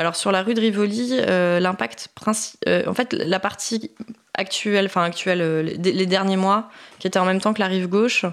Alors, 0.00 0.16
sur 0.16 0.32
la 0.32 0.42
rue 0.42 0.54
de 0.54 0.60
Rivoli, 0.62 1.18
euh, 1.20 1.60
l'impact 1.60 2.08
principal. 2.14 2.88
en 2.88 2.94
fait, 2.94 3.12
la 3.12 3.38
partie 3.38 3.90
actuelle, 4.32 4.86
enfin 4.86 5.02
actuelle, 5.04 5.42
euh, 5.42 5.62
les, 5.62 5.76
les 5.92 6.06
derniers 6.06 6.38
mois, 6.38 6.70
qui 7.00 7.06
était 7.06 7.18
en 7.18 7.26
même 7.26 7.38
temps 7.38 7.52
que 7.52 7.60
la 7.60 7.66
rive 7.66 7.86
gauche, 7.86 8.24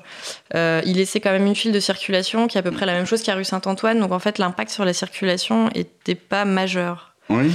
euh, 0.55 0.81
il 0.85 0.95
laissait 0.95 1.19
quand 1.19 1.33
même 1.33 1.45
une 1.45 1.55
file 1.55 1.73
de 1.73 1.81
circulation 1.81 2.47
qui 2.47 2.57
est 2.57 2.61
à 2.61 2.63
peu 2.63 2.71
près 2.71 2.85
la 2.85 2.93
même 2.93 3.05
chose 3.05 3.21
qu'à 3.21 3.35
rue 3.35 3.43
Saint-Antoine. 3.43 3.99
Donc, 3.99 4.13
en 4.13 4.19
fait, 4.19 4.37
l'impact 4.37 4.71
sur 4.71 4.85
la 4.85 4.93
circulation 4.93 5.69
était 5.75 6.15
pas 6.15 6.45
majeur. 6.45 7.15
Oui. 7.27 7.51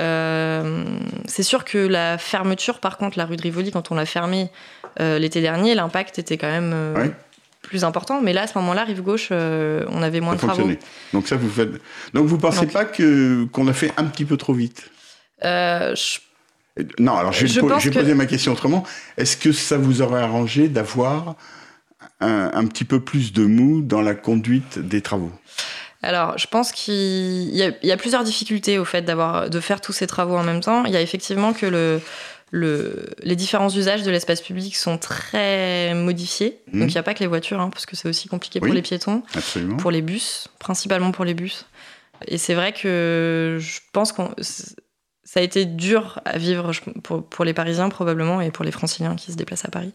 Euh, 0.00 0.84
c'est 1.26 1.44
sûr 1.44 1.64
que 1.64 1.78
la 1.78 2.18
fermeture, 2.18 2.80
par 2.80 2.98
contre, 2.98 3.16
la 3.16 3.26
rue 3.26 3.36
de 3.36 3.42
Rivoli, 3.42 3.70
quand 3.70 3.92
on 3.92 3.94
l'a 3.94 4.06
fermée 4.06 4.50
euh, 4.98 5.20
l'été 5.20 5.40
dernier, 5.40 5.76
l'impact 5.76 6.18
était 6.18 6.36
quand 6.36 6.50
même 6.50 6.72
euh, 6.74 6.94
Ouais. 6.96 7.12
Plus 7.62 7.84
important. 7.84 8.20
Mais 8.20 8.32
là, 8.32 8.42
à 8.42 8.46
ce 8.46 8.58
moment-là, 8.58 8.84
rive 8.84 9.02
gauche, 9.02 9.28
euh, 9.30 9.84
on 9.88 10.02
avait 10.02 10.20
moins 10.20 10.32
Ça 10.32 10.42
de 10.42 10.46
travaux. 10.46 10.62
fonctionnait. 10.62 10.78
Donc 11.12 11.28
ça 11.28 11.36
vous 11.36 11.48
faites. 11.48 11.70
Donc 12.12 12.26
vous 12.26 12.38
pensez 12.38 12.60
Donc- 12.62 12.72
pas 12.72 12.84
que 12.84 13.44
qu'on 13.52 13.66
a 13.68 13.72
fait 13.72 13.92
un 13.96 14.04
petit 14.04 14.24
peu 14.24 14.36
trop 14.36 14.52
vite? 14.54 14.90
Euh, 15.44 15.94
je- 15.94 16.18
Non, 16.98 17.16
alors 17.16 17.32
je 17.32 17.46
Je 17.46 17.60
po- 17.60 17.68
pense 17.68 17.82
je 17.82 17.88
vais 17.90 17.94
que- 17.94 18.00
poser 18.00 18.14
ma 18.14 18.26
question 18.26 18.52
autrement. 18.52 18.82
Est-ce 19.18 19.36
que 19.36 19.52
ça 19.52 19.76
vous 19.76 20.00
aurait 20.02 20.22
arrangé 20.22 20.68
d'avoir 20.68 21.36
un, 22.20 22.50
un 22.54 22.66
petit 22.66 22.84
peu 22.84 22.98
plus 23.00 23.32
de 23.32 23.44
mou 23.44 23.82
dans 23.82 24.00
la 24.00 24.14
conduite 24.14 24.78
des 24.78 25.02
travaux? 25.02 25.32
Alors, 26.04 26.36
je 26.38 26.46
pense 26.48 26.72
qu'il 26.72 26.94
y, 26.94 27.72
y 27.82 27.92
a 27.92 27.96
plusieurs 27.96 28.24
difficultés 28.24 28.78
au 28.78 28.84
fait 28.84 29.02
d'avoir 29.02 29.50
de 29.50 29.60
faire 29.60 29.80
tous 29.80 29.92
ces 29.92 30.06
travaux 30.08 30.36
en 30.36 30.42
même 30.42 30.60
temps. 30.60 30.84
Il 30.84 30.92
y 30.92 30.96
a 30.96 31.00
effectivement 31.00 31.52
que 31.52 31.66
le, 31.66 32.00
le, 32.54 33.06
les 33.22 33.34
différents 33.34 33.70
usages 33.70 34.02
de 34.02 34.10
l'espace 34.10 34.40
public 34.42 34.76
sont 34.76 34.98
très 34.98 35.94
modifiés. 35.94 36.60
Mhm. 36.72 36.80
Donc, 36.80 36.90
il 36.90 36.92
n'y 36.92 36.98
a 36.98 37.02
pas 37.02 37.14
que 37.14 37.20
les 37.20 37.26
voitures, 37.26 37.60
hein, 37.60 37.70
parce 37.70 37.86
que 37.86 37.96
c'est 37.96 38.08
aussi 38.08 38.28
compliqué 38.28 38.60
Oui. 38.62 38.68
pour 38.68 38.74
les 38.74 38.82
piétons. 38.82 39.22
Absolument. 39.34 39.78
pour 39.78 39.90
les 39.90 40.02
bus, 40.02 40.48
principalement 40.58 41.10
pour 41.12 41.24
les 41.24 41.34
bus. 41.34 41.66
Et 42.28 42.38
c'est 42.38 42.54
vrai 42.54 42.72
que 42.72 43.56
je 43.58 43.80
pense 43.92 44.12
que 44.12 44.22
ça 45.24 45.40
a 45.40 45.42
été 45.42 45.64
dur 45.64 46.20
à 46.26 46.36
vivre 46.38 46.70
pour 47.30 47.44
les 47.44 47.54
Parisiens 47.54 47.88
probablement 47.88 48.40
et 48.42 48.50
pour 48.50 48.64
les 48.66 48.70
Franciliens 48.70 49.16
qui 49.16 49.32
se 49.32 49.36
déplacent 49.36 49.64
à 49.64 49.70
Paris. 49.70 49.92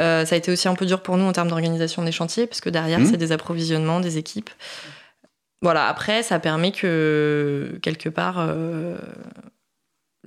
Euh, 0.00 0.24
ça 0.26 0.34
a 0.34 0.38
été 0.38 0.52
aussi 0.52 0.68
un 0.68 0.74
peu 0.74 0.86
dur 0.86 1.00
pour 1.02 1.16
nous 1.16 1.24
en 1.24 1.32
termes 1.32 1.48
d'organisation 1.48 2.04
des 2.04 2.12
chantiers, 2.12 2.46
parce 2.46 2.60
que 2.60 2.68
derrière, 2.70 3.00
Mhm. 3.00 3.06
c'est 3.06 3.16
des 3.16 3.32
approvisionnements, 3.32 3.98
des 3.98 4.18
équipes. 4.18 4.50
Voilà, 5.62 5.88
après, 5.88 6.22
ça 6.22 6.38
permet 6.38 6.70
que, 6.70 7.78
quelque 7.82 8.08
part, 8.08 8.36
euh, 8.38 8.96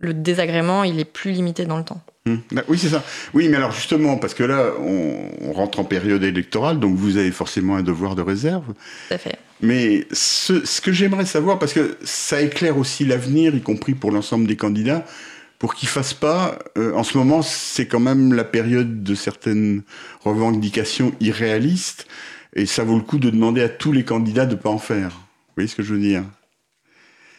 le 0.02 0.14
désagrément, 0.14 0.84
il 0.84 1.00
est 1.00 1.06
plus 1.06 1.32
limité 1.32 1.66
dans 1.66 1.78
le 1.78 1.84
temps. 1.84 2.02
Hum. 2.28 2.40
Bah, 2.52 2.62
Oui, 2.68 2.78
c'est 2.78 2.90
ça. 2.90 3.04
Oui, 3.34 3.48
mais 3.50 3.58
alors 3.58 3.72
justement, 3.72 4.18
parce 4.18 4.34
que 4.34 4.44
là, 4.44 4.72
on, 4.80 5.30
on 5.42 5.54
rentre 5.54 5.80
en 5.80 5.84
période 5.84 6.24
électorale, 6.24 6.80
donc 6.80 6.96
vous 6.96 7.18
avez 7.18 7.32
forcément 7.32 7.76
un 7.78 7.84
devoir 7.84 8.16
de 8.16 8.22
réserve. 8.22 8.66
Tout 9.08 9.14
à 9.14 9.18
fait. 9.18 9.38
Mais 9.62 10.06
ce, 10.12 10.66
ce 10.66 10.82
que 10.82 10.92
j'aimerais 10.92 11.26
savoir, 11.26 11.58
parce 11.60 11.74
que 11.74 11.98
ça 12.04 12.42
éclaire 12.42 12.78
aussi 12.78 13.06
l'avenir, 13.06 13.56
y 13.56 13.62
compris 13.62 13.94
pour 13.94 14.12
l'ensemble 14.12 14.48
des 14.48 14.56
candidats, 14.56 15.06
pour 15.60 15.76
qu'ils 15.76 15.90
fassent 15.90 16.16
pas. 16.16 16.58
euh, 16.78 16.94
en 16.96 17.04
ce 17.04 17.18
moment, 17.18 17.42
c'est 17.44 17.86
quand 17.88 18.00
même 18.00 18.34
la 18.34 18.44
période 18.44 19.04
de 19.04 19.16
certaines 19.16 19.84
revendications 20.24 21.14
irréalistes, 21.20 22.08
et 22.56 22.66
ça 22.66 22.84
vaut 22.84 22.96
le 22.98 23.04
coup 23.04 23.20
de 23.20 23.30
demander 23.30 23.62
à 23.62 23.70
tous 23.70 23.92
les 23.92 24.04
candidats 24.04 24.46
de 24.46 24.56
pas 24.56 24.70
en 24.70 24.80
faire. 24.80 25.10
Vous 25.10 25.54
voyez 25.58 25.68
ce 25.68 25.76
que 25.76 25.84
je 25.84 25.94
veux 25.94 26.00
dire? 26.00 26.24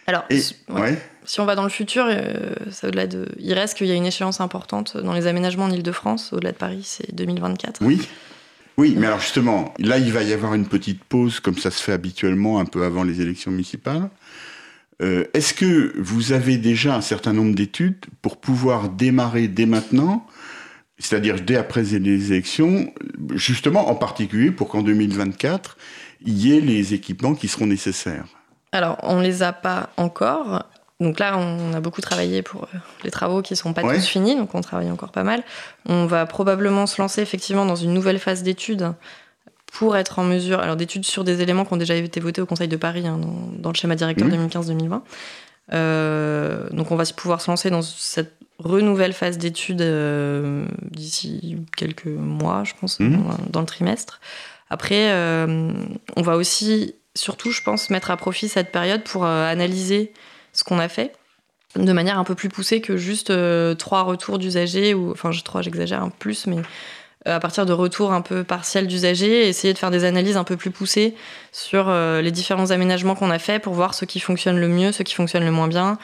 Alors, 0.06 0.24
Et 0.30 0.40
ouais. 0.68 0.80
ouais. 0.80 0.98
Si 1.24 1.40
on 1.40 1.44
va 1.44 1.54
dans 1.54 1.62
le 1.62 1.68
futur, 1.68 2.06
au-delà 2.82 3.06
de, 3.06 3.28
il 3.38 3.52
reste 3.54 3.76
qu'il 3.76 3.86
y 3.86 3.92
a 3.92 3.94
une 3.94 4.06
échéance 4.06 4.40
importante 4.40 4.96
dans 4.96 5.12
les 5.12 5.26
aménagements 5.26 5.66
en 5.66 5.70
Ile-de-France. 5.70 6.32
Au-delà 6.32 6.52
de 6.52 6.56
Paris, 6.56 6.82
c'est 6.84 7.14
2024. 7.14 7.80
Oui. 7.82 8.08
Oui, 8.78 8.94
mais 8.96 9.06
alors 9.06 9.20
justement, 9.20 9.74
là, 9.78 9.98
il 9.98 10.12
va 10.12 10.22
y 10.22 10.32
avoir 10.32 10.54
une 10.54 10.66
petite 10.66 11.04
pause, 11.04 11.40
comme 11.40 11.58
ça 11.58 11.70
se 11.70 11.82
fait 11.82 11.92
habituellement 11.92 12.58
un 12.58 12.64
peu 12.64 12.84
avant 12.84 13.04
les 13.04 13.20
élections 13.20 13.50
municipales. 13.50 14.08
Euh, 15.02 15.24
est-ce 15.34 15.52
que 15.52 15.92
vous 15.98 16.32
avez 16.32 16.56
déjà 16.56 16.94
un 16.94 17.00
certain 17.00 17.32
nombre 17.32 17.54
d'études 17.54 18.04
pour 18.22 18.38
pouvoir 18.38 18.88
démarrer 18.88 19.48
dès 19.48 19.66
maintenant, 19.66 20.26
c'est-à-dire 20.98 21.40
dès 21.40 21.56
après 21.56 21.82
les 21.82 22.32
élections, 22.32 22.92
justement 23.34 23.90
en 23.90 23.94
particulier 23.94 24.50
pour 24.50 24.68
qu'en 24.68 24.82
2024, 24.82 25.76
il 26.24 26.38
y 26.38 26.56
ait 26.56 26.60
les 26.60 26.94
équipements 26.94 27.34
qui 27.34 27.48
seront 27.48 27.66
nécessaires? 27.66 28.26
Alors, 28.70 28.96
on 29.02 29.18
ne 29.18 29.22
les 29.22 29.42
a 29.42 29.52
pas 29.52 29.90
encore. 29.96 30.64
Donc 31.02 31.18
là, 31.18 31.36
on 31.36 31.74
a 31.74 31.80
beaucoup 31.80 32.00
travaillé 32.00 32.42
pour 32.42 32.64
euh, 32.64 32.78
les 33.04 33.10
travaux 33.10 33.42
qui 33.42 33.52
ne 33.52 33.58
sont 33.58 33.72
pas 33.72 33.82
tous 33.82 34.06
finis, 34.06 34.36
donc 34.36 34.54
on 34.54 34.60
travaille 34.60 34.90
encore 34.90 35.10
pas 35.10 35.24
mal. 35.24 35.42
On 35.86 36.06
va 36.06 36.26
probablement 36.26 36.86
se 36.86 37.00
lancer 37.00 37.20
effectivement 37.20 37.64
dans 37.64 37.76
une 37.76 37.92
nouvelle 37.92 38.18
phase 38.18 38.42
d'études 38.42 38.92
pour 39.72 39.96
être 39.96 40.18
en 40.18 40.24
mesure, 40.24 40.60
alors 40.60 40.76
d'études 40.76 41.06
sur 41.06 41.24
des 41.24 41.40
éléments 41.40 41.64
qui 41.64 41.72
ont 41.72 41.78
déjà 41.78 41.94
été 41.94 42.20
votés 42.20 42.42
au 42.42 42.46
Conseil 42.46 42.68
de 42.68 42.76
Paris 42.76 43.06
hein, 43.06 43.18
dans, 43.58 43.70
le 43.70 43.74
schéma 43.74 43.96
directeur 43.96 44.28
2015-2020. 44.28 45.00
Euh, 45.72 46.68
donc 46.70 46.90
on 46.90 46.96
va 46.96 47.04
pouvoir 47.16 47.40
se 47.40 47.50
lancer 47.50 47.70
dans 47.70 47.80
cette 47.80 48.34
renouvelle 48.58 49.14
phase 49.14 49.38
d'études 49.38 49.80
euh, 49.80 50.66
d'ici 50.90 51.56
quelques 51.74 52.06
mois, 52.06 52.64
je 52.64 52.74
pense, 52.78 53.00
mmh. 53.00 53.16
dans, 53.48 53.60
le 53.60 53.66
trimestre. 53.66 54.20
Après, 54.68 55.10
euh, 55.10 55.72
on 56.16 56.22
va 56.22 56.36
aussi, 56.36 56.94
surtout, 57.14 57.50
je 57.50 57.62
pense, 57.62 57.88
mettre 57.88 58.10
à 58.10 58.16
profit 58.18 58.48
cette 58.48 58.72
période 58.72 59.02
pour 59.02 59.24
analyser 59.24 60.12
ce 60.52 60.64
qu'on 60.64 60.78
a 60.78 60.88
fait 60.88 61.12
de 61.74 61.92
manière 61.92 62.18
un 62.18 62.24
peu 62.24 62.34
plus 62.34 62.50
poussée 62.50 62.82
que 62.82 62.98
juste 62.98 63.32
trois 63.78 64.02
retours 64.02 64.38
d'usagers, 64.38 64.92
ou 64.92 65.10
enfin 65.10 65.30
trois 65.42 65.62
j'exagère 65.62 66.02
un 66.02 66.10
plus, 66.10 66.46
mais 66.46 66.58
euh, 67.28 67.36
à 67.36 67.40
partir 67.40 67.66
de 67.66 67.72
retours 67.72 68.12
un 68.12 68.20
peu 68.20 68.42
partiels 68.42 68.88
d'usagers, 68.88 69.48
essayer 69.48 69.72
de 69.72 69.78
faire 69.78 69.92
des 69.92 70.02
analyses 70.02 70.36
un 70.36 70.42
peu 70.42 70.56
plus 70.56 70.72
poussées 70.72 71.14
sur 71.52 71.88
euh, 71.88 72.20
les 72.20 72.32
différents 72.32 72.72
aménagements 72.72 73.14
qu'on 73.14 73.30
a 73.30 73.38
fait 73.38 73.60
pour 73.60 73.74
voir 73.74 73.94
ce 73.94 74.04
qui 74.04 74.18
fonctionne 74.18 74.58
le 74.58 74.66
mieux, 74.66 74.90
ce 74.90 75.04
qui 75.04 75.14
fonctionne 75.14 75.44
le 75.44 75.52
moins 75.52 75.68
bien. 75.68 75.98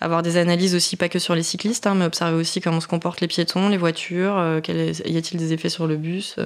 Avoir 0.00 0.22
des 0.22 0.36
analyses 0.36 0.74
aussi, 0.74 0.96
pas 0.96 1.08
que 1.08 1.20
sur 1.20 1.36
les 1.36 1.44
cyclistes, 1.44 1.86
hein, 1.86 1.94
mais 1.94 2.04
observer 2.04 2.36
aussi 2.36 2.60
comment 2.60 2.80
se 2.80 2.88
comportent 2.88 3.20
les 3.20 3.28
piétons, 3.28 3.68
les 3.68 3.76
voitures, 3.76 4.36
euh, 4.36 4.60
y 4.68 5.16
a-t-il 5.16 5.38
des 5.38 5.52
effets 5.52 5.68
sur 5.68 5.86
le 5.86 5.96
bus 5.96 6.36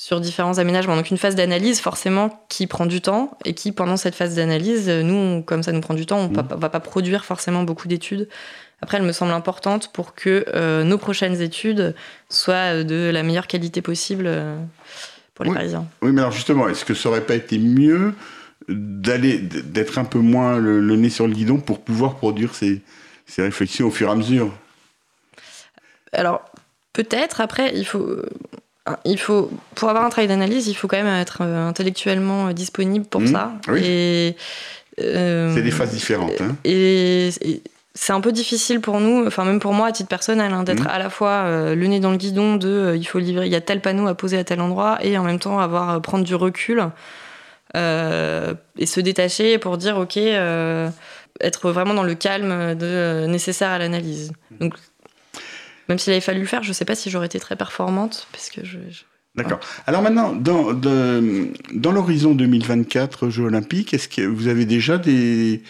sur 0.00 0.20
différents 0.20 0.56
aménagements. 0.56 0.96
Donc 0.96 1.10
une 1.10 1.18
phase 1.18 1.34
d'analyse 1.34 1.80
forcément 1.80 2.44
qui 2.48 2.66
prend 2.66 2.86
du 2.86 3.02
temps 3.02 3.36
et 3.44 3.52
qui 3.52 3.70
pendant 3.70 3.98
cette 3.98 4.14
phase 4.14 4.34
d'analyse, 4.34 4.88
nous, 4.88 5.42
comme 5.42 5.62
ça 5.62 5.72
nous 5.72 5.82
prend 5.82 5.92
du 5.92 6.06
temps, 6.06 6.18
on 6.18 6.28
ne 6.28 6.40
mmh. 6.40 6.56
va 6.56 6.70
pas 6.70 6.80
produire 6.80 7.24
forcément 7.24 7.64
beaucoup 7.64 7.86
d'études 7.86 8.28
après, 8.82 8.96
elle 8.96 9.04
me 9.04 9.12
semble 9.12 9.32
importante 9.32 9.92
pour 9.92 10.14
que 10.14 10.44
euh, 10.54 10.84
nos 10.84 10.96
prochaines 10.96 11.40
études 11.42 11.94
soient 12.28 12.82
de 12.82 13.10
la 13.12 13.22
meilleure 13.22 13.46
qualité 13.46 13.82
possible 13.82 14.24
euh, 14.26 14.56
pour 15.34 15.44
les 15.44 15.52
Parisiens. 15.52 15.86
Oui, 16.02 16.12
mais 16.12 16.22
alors 16.22 16.32
justement, 16.32 16.68
est-ce 16.68 16.84
que 16.84 16.94
ça 16.94 17.10
aurait 17.10 17.26
pas 17.26 17.34
été 17.34 17.58
mieux 17.58 18.14
d'aller 18.68 19.38
d'être 19.38 19.98
un 19.98 20.04
peu 20.04 20.18
moins 20.18 20.58
le, 20.58 20.96
nez 20.96 21.10
sur 21.10 21.26
le 21.26 21.34
guidon 21.34 21.58
pour 21.58 21.80
pouvoir 21.80 22.16
produire 22.16 22.54
ces, 22.54 22.80
ces 23.26 23.42
réflexions 23.42 23.88
au 23.88 23.90
fur 23.90 24.08
et 24.08 24.12
à 24.12 24.14
mesure? 24.14 24.50
Alors, 26.12 26.42
peut-être. 26.92 27.40
Après, 27.40 27.72
il 27.74 27.84
faut 27.84 27.98
euh, 27.98 28.28
il 29.04 29.18
faut, 29.18 29.50
pour 29.74 29.88
avoir 29.88 30.04
un 30.04 30.10
travail 30.10 30.28
d'analyse, 30.28 30.68
il 30.68 30.74
faut 30.74 30.88
quand 30.88 31.02
même 31.02 31.20
être 31.20 31.42
intellectuellement 31.42 32.52
disponible 32.52 33.04
pour 33.04 33.20
mmh. 33.20 33.26
ça. 33.26 33.52
Oui. 33.68 33.82
Et 33.84 34.36
c'est 34.98 35.62
des 35.62 35.70
phases 35.70 35.92
différentes. 35.92 36.40
Hein. 36.40 36.56
et, 36.64 37.30
c'est 37.94 38.12
un 38.12 38.20
peu 38.20 38.32
difficile 38.32 38.80
pour 38.80 39.00
nous, 39.00 39.26
enfin 39.26 39.44
même 39.44 39.58
pour 39.58 39.74
moi 39.74 39.88
à 39.88 39.92
titre 39.92 40.08
personnel, 40.08 40.52
hein, 40.52 40.62
d'être 40.62 40.84
mmh. 40.84 40.90
à 40.90 40.98
la 40.98 41.10
fois 41.10 41.30
euh, 41.44 41.74
le 41.74 41.86
nez 41.86 42.00
dans 42.00 42.12
le 42.12 42.16
guidon 42.16 42.56
de 42.56 42.68
euh, 42.68 42.96
il 42.96 43.04
faut 43.04 43.18
livrer, 43.18 43.46
il 43.46 43.52
y 43.52 43.56
a 43.56 43.60
tel 43.60 43.80
panneau 43.80 44.06
à 44.06 44.14
poser 44.14 44.38
à 44.38 44.44
tel 44.44 44.60
endroit, 44.60 44.98
et 45.02 45.18
en 45.18 45.24
même 45.24 45.40
temps 45.40 45.58
avoir 45.58 45.90
euh, 45.90 46.00
prendre 46.00 46.24
du 46.24 46.34
recul 46.34 46.84
et 47.74 48.86
se 48.86 49.00
détacher 49.00 49.58
pour 49.58 49.76
dire 49.76 49.96
ok, 49.96 50.16
être 50.16 51.70
vraiment 51.70 51.94
dans 51.94 52.02
le 52.02 52.14
calme 52.14 52.74
de, 52.74 53.26
nécessaire 53.28 53.70
à 53.70 53.78
l'analyse. 53.78 54.32
Donc 54.58 54.74
même 55.90 55.98
s'il 55.98 56.12
avait 56.12 56.20
fallu 56.20 56.40
le 56.40 56.46
faire, 56.46 56.62
je 56.62 56.68
ne 56.68 56.74
sais 56.74 56.86
pas 56.86 56.94
si 56.94 57.10
j'aurais 57.10 57.26
été 57.26 57.38
très 57.38 57.56
performante 57.56 58.26
parce 58.32 58.48
que 58.48 58.64
je, 58.64 58.78
D'accord. 59.36 59.60
Alors 59.86 60.02
maintenant, 60.02 60.32
dans, 60.32 60.72
dans 60.72 61.92
l'horizon 61.92 62.34
2024 62.34 63.28
Jeux 63.28 63.44
Olympiques, 63.44 63.94
est-ce 63.94 64.08
que 64.08 64.22
vous 64.22 64.48
avez 64.48 64.64
déjà 64.64 64.98
des 64.98 65.62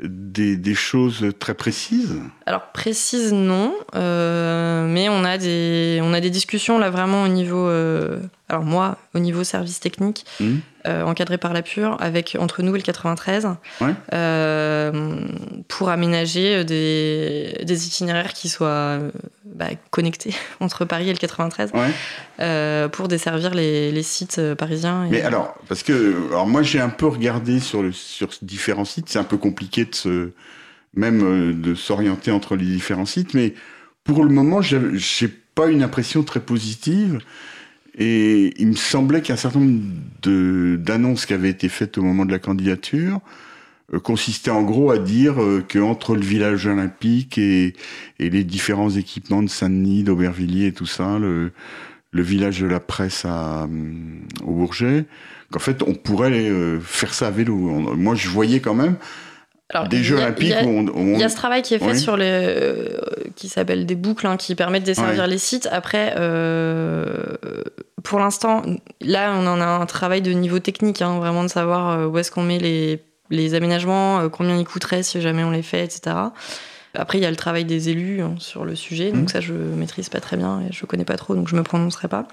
des, 0.00 0.74
choses 0.74 1.26
très 1.38 1.54
précises? 1.54 2.20
Alors 2.46 2.70
précises 2.72 3.32
non, 3.32 3.74
euh, 3.94 4.86
mais 4.86 5.08
on 5.08 5.24
a 5.24 5.38
des 5.38 6.00
on 6.02 6.12
a 6.12 6.20
des 6.20 6.30
discussions 6.30 6.78
là 6.78 6.90
vraiment 6.90 7.24
au 7.24 7.28
niveau 7.28 7.66
euh, 7.66 8.20
alors 8.48 8.62
moi 8.62 8.96
au 9.14 9.18
niveau 9.18 9.42
service 9.42 9.80
technique 9.80 10.24
mmh. 10.38 10.56
euh, 10.86 11.02
encadré 11.02 11.36
par 11.36 11.52
la 11.52 11.62
Pure 11.62 11.96
avec 11.98 12.36
entre 12.38 12.62
nous 12.62 12.76
et 12.76 12.78
le 12.78 12.84
93 12.84 13.48
pour 15.66 15.88
aménager 15.88 16.64
des, 16.64 17.60
des, 17.64 17.86
itinéraires 17.86 18.34
qui 18.34 18.48
soient 18.48 19.00
bah, 19.58 19.68
connectés 19.90 20.34
entre 20.60 20.84
Paris 20.84 21.08
et 21.08 21.12
le 21.12 21.18
93 21.18 21.72
pour 22.92 23.08
desservir 23.08 23.54
les, 23.54 23.92
les 23.92 24.02
sites 24.02 24.40
parisiens. 24.54 25.06
Mais 25.10 25.22
alors 25.22 25.54
parce 25.68 25.82
que 25.82 26.28
alors 26.28 26.46
moi 26.46 26.62
j'ai 26.62 26.80
un 26.80 26.88
peu 26.88 27.06
regardé 27.06 27.60
sur 27.60 27.82
le 27.82 27.92
sur 27.92 28.30
différents 28.42 28.84
sites 28.84 29.08
c'est 29.08 29.18
un 29.18 29.24
peu 29.24 29.36
compliqué 29.36 29.84
même 30.94 31.22
euh, 31.22 31.52
de 31.52 31.74
s'orienter 31.74 32.30
entre 32.30 32.56
les 32.56 32.66
différents 32.66 33.06
sites. 33.06 33.34
Mais 33.34 33.54
pour 34.04 34.24
le 34.24 34.30
moment, 34.30 34.60
j'ai 34.60 35.28
pas 35.54 35.68
une 35.68 35.82
impression 35.82 36.22
très 36.22 36.40
positive. 36.40 37.20
Et 37.96 38.54
il 38.60 38.68
me 38.68 38.76
semblait 38.76 39.22
qu'un 39.22 39.36
certain 39.36 39.60
nombre 39.60 40.76
d'annonces 40.76 41.26
qui 41.26 41.34
avaient 41.34 41.50
été 41.50 41.68
faites 41.68 41.98
au 41.98 42.02
moment 42.02 42.24
de 42.24 42.30
la 42.30 42.38
candidature 42.38 43.20
euh, 43.92 44.00
consistaient 44.00 44.50
en 44.50 44.62
gros 44.62 44.90
à 44.90 44.98
dire 44.98 45.42
euh, 45.42 45.64
qu'entre 45.66 46.14
le 46.14 46.22
village 46.22 46.66
olympique 46.66 47.38
et, 47.38 47.74
les 48.18 48.44
différents 48.44 48.90
équipements 48.90 49.42
de 49.42 49.48
Saint-Denis, 49.48 50.02
d'Aubervilliers 50.04 50.66
et 50.66 50.72
tout 50.72 50.86
ça, 50.86 51.18
le, 51.18 51.52
village 52.12 52.60
de 52.60 52.66
la 52.66 52.80
presse 52.80 53.24
à, 53.24 53.68
au 54.44 54.52
Bourget, 54.52 55.04
qu'en 55.52 55.60
fait 55.60 55.82
on 55.82 55.94
pourrait 55.94 56.50
faire 56.80 57.14
ça 57.14 57.28
à 57.28 57.30
vélo. 57.30 57.54
Moi 57.54 58.14
je 58.14 58.28
voyais 58.28 58.60
quand 58.60 58.74
même 58.74 58.96
des 59.90 60.02
Jeux 60.02 60.16
Olympiques 60.16 60.54
Il 60.62 61.18
y 61.18 61.24
a 61.24 61.28
ce 61.28 61.36
travail 61.36 61.62
qui 61.62 61.74
est 61.74 61.78
fait 61.78 61.94
sur 61.94 62.16
les. 62.16 62.24
Euh, 62.26 62.98
qui 63.36 63.48
s'appelle 63.48 63.86
des 63.86 63.94
boucles, 63.94 64.26
hein, 64.26 64.36
qui 64.36 64.54
permettent 64.54 64.82
de 64.82 64.88
desservir 64.88 65.26
les 65.26 65.38
sites. 65.38 65.68
Après, 65.70 66.14
euh, 66.16 67.34
pour 68.02 68.18
l'instant, 68.18 68.62
là, 69.00 69.34
on 69.36 69.46
en 69.46 69.60
a 69.60 69.66
un 69.66 69.86
travail 69.86 70.22
de 70.22 70.32
niveau 70.32 70.58
technique, 70.58 71.02
hein, 71.02 71.18
vraiment 71.18 71.44
de 71.44 71.48
savoir 71.48 71.90
euh, 71.90 72.06
où 72.06 72.18
est-ce 72.18 72.30
qu'on 72.30 72.42
met 72.42 72.58
les, 72.58 73.02
les 73.30 73.54
aménagements, 73.54 74.28
combien 74.30 74.56
ils 74.56 74.64
coûteraient 74.64 75.02
si 75.02 75.20
jamais 75.20 75.44
on 75.44 75.50
les 75.50 75.62
fait, 75.62 75.84
etc. 75.84 76.16
Après, 76.94 77.18
il 77.18 77.20
y 77.22 77.26
a 77.26 77.30
le 77.30 77.36
travail 77.36 77.64
des 77.64 77.90
élus 77.90 78.22
hein, 78.22 78.34
sur 78.38 78.64
le 78.64 78.74
sujet, 78.74 79.12
donc 79.12 79.24
mmh. 79.24 79.28
ça, 79.28 79.40
je 79.40 79.52
maîtrise 79.52 80.08
pas 80.08 80.20
très 80.20 80.36
bien 80.36 80.60
et 80.62 80.72
je 80.72 80.86
connais 80.86 81.04
pas 81.04 81.16
trop, 81.16 81.34
donc 81.34 81.48
je 81.48 81.54
me 81.54 81.62
prononcerai 81.62 82.08
pas. 82.08 82.26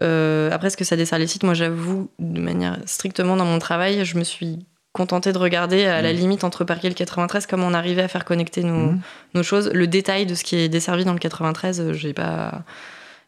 après, 0.00 0.66
est-ce 0.66 0.76
que 0.76 0.84
ça 0.84 0.96
dessert 0.96 1.18
les 1.18 1.26
sites? 1.26 1.44
Moi, 1.44 1.54
j'avoue, 1.54 2.10
de 2.18 2.40
manière 2.40 2.78
strictement 2.86 3.36
dans 3.36 3.44
mon 3.44 3.58
travail, 3.58 4.04
je 4.04 4.18
me 4.18 4.24
suis 4.24 4.58
contenté 4.92 5.32
de 5.32 5.38
regarder 5.38 5.86
à 5.86 6.02
la 6.02 6.12
mmh. 6.12 6.16
limite 6.16 6.44
entre 6.44 6.64
Paris 6.64 6.80
et 6.84 6.88
le 6.88 6.94
93 6.94 7.46
comment 7.46 7.66
on 7.66 7.74
arrivait 7.74 8.02
à 8.02 8.08
faire 8.08 8.24
connecter 8.24 8.64
nos, 8.64 8.92
mmh. 8.92 9.00
nos 9.34 9.42
choses. 9.42 9.70
Le 9.72 9.86
détail 9.86 10.26
de 10.26 10.34
ce 10.34 10.42
qui 10.42 10.56
est 10.56 10.68
desservi 10.68 11.04
dans 11.04 11.12
le 11.12 11.18
93, 11.18 11.80
euh, 11.80 11.92
j'ai 11.92 12.12
pas, 12.12 12.64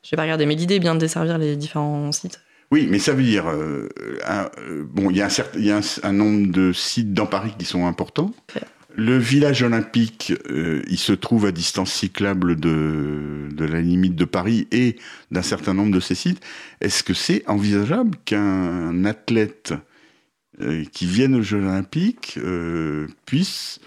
j'ai 0.02 0.16
pas 0.16 0.22
regardé. 0.22 0.46
Mais 0.46 0.56
l'idée 0.56 0.76
est 0.76 0.80
bien 0.80 0.94
de 0.94 1.00
desservir 1.00 1.38
les 1.38 1.56
différents 1.56 2.10
sites. 2.12 2.40
Oui, 2.70 2.86
mais 2.88 2.98
ça 2.98 3.12
veut 3.12 3.22
dire, 3.22 3.48
euh, 3.48 3.88
euh, 4.28 4.84
bon, 4.88 5.10
il 5.10 5.16
y 5.16 5.22
a, 5.22 5.26
un, 5.26 5.58
y 5.58 5.70
a 5.70 5.80
un, 6.04 6.12
nombre 6.12 6.52
de 6.52 6.72
sites 6.72 7.12
dans 7.12 7.26
Paris 7.26 7.52
qui 7.58 7.64
sont 7.64 7.86
importants. 7.86 8.32
Le 8.94 9.18
village 9.18 9.62
olympique, 9.62 10.32
il 10.48 10.98
se 10.98 11.12
trouve 11.12 11.46
à 11.46 11.52
distance 11.52 11.92
cyclable 11.92 12.56
de, 12.56 13.48
de 13.50 13.64
la 13.64 13.80
limite 13.80 14.16
de 14.16 14.24
Paris 14.24 14.66
et 14.72 14.96
d'un 15.30 15.42
certain 15.42 15.74
nombre 15.74 15.92
de 15.92 16.00
ces 16.00 16.14
sites. 16.14 16.40
Est-ce 16.80 17.02
que 17.02 17.14
c'est 17.14 17.48
envisageable 17.48 18.18
qu'un 18.24 19.04
athlète 19.04 19.74
euh, 20.62 20.84
qui 20.92 21.06
viennent 21.06 21.36
aux 21.36 21.42
Jeux 21.42 21.58
Olympiques 21.58 22.34
euh, 22.36 23.06
puissent 23.24 23.80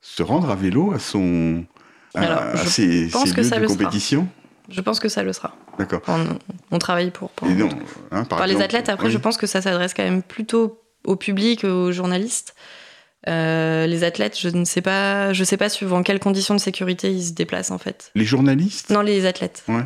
se 0.00 0.22
rendre 0.22 0.48
à 0.50 0.54
vélo 0.54 0.92
à 0.92 0.98
son 0.98 1.66
à, 2.14 2.56
ses, 2.56 3.08
lieux 3.08 3.10
de 3.10 3.66
compétition? 3.66 4.26
Je 4.68 4.80
pense 4.80 5.00
que 5.00 5.08
ça 5.08 5.22
le 5.22 5.32
sera. 5.32 5.54
D'accord. 5.78 6.02
On, 6.70 6.78
travaille 6.78 7.10
pour. 7.10 7.30
pour, 7.30 7.48
hein, 8.10 8.24
par, 8.24 8.46
les 8.46 8.62
athlètes, 8.62 8.88
après, 8.88 9.10
je 9.10 9.18
pense 9.18 9.36
que 9.36 9.46
ça 9.46 9.60
s'adresse 9.60 9.94
quand 9.94 10.02
même 10.02 10.22
plutôt 10.22 10.80
au 11.04 11.16
public, 11.16 11.64
aux 11.64 11.92
journalistes. 11.92 12.54
Euh, 13.28 13.86
les 13.86 14.04
athlètes, 14.04 14.38
je 14.38 14.48
ne 14.48 14.64
sais 14.64 14.82
pas, 14.82 15.32
je 15.32 15.44
sais 15.44 15.56
pas 15.56 15.68
suivant 15.68 16.02
quelles 16.02 16.20
conditions 16.20 16.54
de 16.54 16.60
sécurité 16.60 17.10
ils 17.10 17.24
se 17.24 17.32
déplacent 17.32 17.70
en 17.70 17.78
fait. 17.78 18.10
Les 18.14 18.24
journalistes? 18.24 18.90
Non, 18.90 19.00
les 19.00 19.26
athlètes. 19.26 19.64
Ouais. 19.68 19.84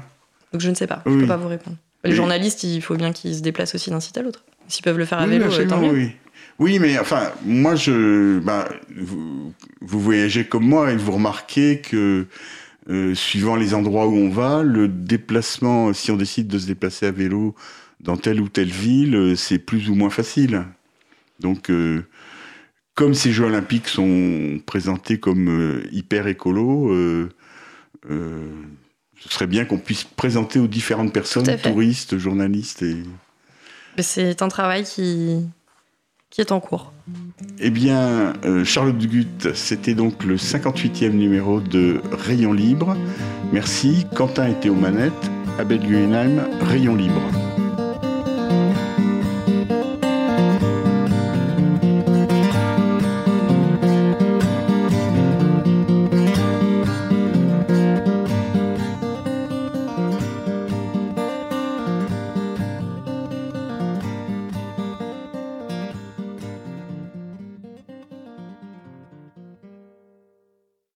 Donc 0.53 0.61
je 0.61 0.71
ne 0.71 0.75
sais 0.75 0.87
pas, 0.87 1.03
je 1.07 1.11
ne 1.11 1.21
peux 1.21 1.27
pas 1.27 1.37
vous 1.37 1.49
répondre. 1.49 1.77
Les 2.05 2.14
journalistes, 2.14 2.64
il 2.64 2.81
faut 2.81 2.95
bien 2.95 3.12
qu'ils 3.12 3.37
se 3.37 3.43
déplacent 3.43 3.75
aussi 3.75 3.91
d'un 3.91 4.01
site 4.01 4.17
à 4.19 4.23
l'autre. 4.23 4.45
S'ils 4.69 4.85
peuvent 4.85 4.99
le 4.99 5.05
faire 5.05 5.19
à 5.19 5.27
vélo, 5.27 5.47
tant 5.67 5.79
mieux. 5.79 5.91
Oui. 5.91 6.12
Oui, 6.59 6.79
mais 6.81 6.99
enfin, 6.99 7.31
moi, 7.45 7.77
je, 7.77 8.41
bah, 8.41 8.69
vous, 8.97 9.55
voyagez 9.81 10.45
comme 10.45 10.64
moi 10.64 10.91
et 10.91 10.97
vous 10.97 11.12
remarquez 11.12 11.81
que 11.81 12.27
euh, 12.90 13.14
suivant 13.14 13.55
les 13.55 13.74
endroits 13.74 14.07
où 14.07 14.14
on 14.14 14.31
va, 14.31 14.62
le 14.62 14.88
déplacement, 14.88 15.92
si 15.92 16.11
on 16.11 16.16
décide 16.16 16.48
de 16.48 16.59
se 16.59 16.66
déplacer 16.66 17.05
à 17.07 17.11
vélo 17.11 17.55
dans 18.01 18.16
telle 18.16 18.40
ou 18.40 18.48
telle 18.48 18.70
ville, 18.70 19.14
euh, 19.14 19.37
c'est 19.37 19.59
plus 19.59 19.90
ou 19.90 19.94
moins 19.94 20.09
facile. 20.09 20.64
Donc, 21.38 21.70
euh, 21.70 22.03
comme 22.94 23.12
ces 23.12 23.31
Jeux 23.31 23.44
olympiques 23.44 23.88
sont 23.88 24.59
présentés 24.64 25.20
comme 25.20 25.83
hyper 25.92 26.27
écolo, 26.27 26.90
ce 28.09 29.29
serait 29.29 29.46
bien 29.46 29.64
qu'on 29.64 29.79
puisse 29.79 30.03
présenter 30.05 30.59
aux 30.59 30.66
différentes 30.66 31.12
personnes, 31.12 31.46
touristes, 31.62 32.18
journalistes 32.18 32.83
et... 32.83 32.96
C'est 34.01 34.42
un 34.42 34.48
travail 34.48 34.85
qui, 34.85 35.44
qui 36.31 36.41
est 36.41 36.53
en 36.53 36.61
cours. 36.61 36.93
Eh 37.59 37.71
bien, 37.71 38.35
euh, 38.45 38.64
Charlotte 38.64 38.99
Dugut, 38.99 39.27
c'était 39.55 39.95
donc 39.95 40.25
le 40.25 40.37
58e 40.37 41.11
numéro 41.11 41.61
de 41.61 42.01
Rayon 42.12 42.53
Libre. 42.53 42.97
Merci. 43.53 44.07
Quentin 44.14 44.49
était 44.49 44.69
aux 44.69 44.75
manettes. 44.75 45.12
Abel 45.59 45.81
Guggenheim, 45.81 46.41
Rayon 46.61 46.95
Libre. 46.95 47.23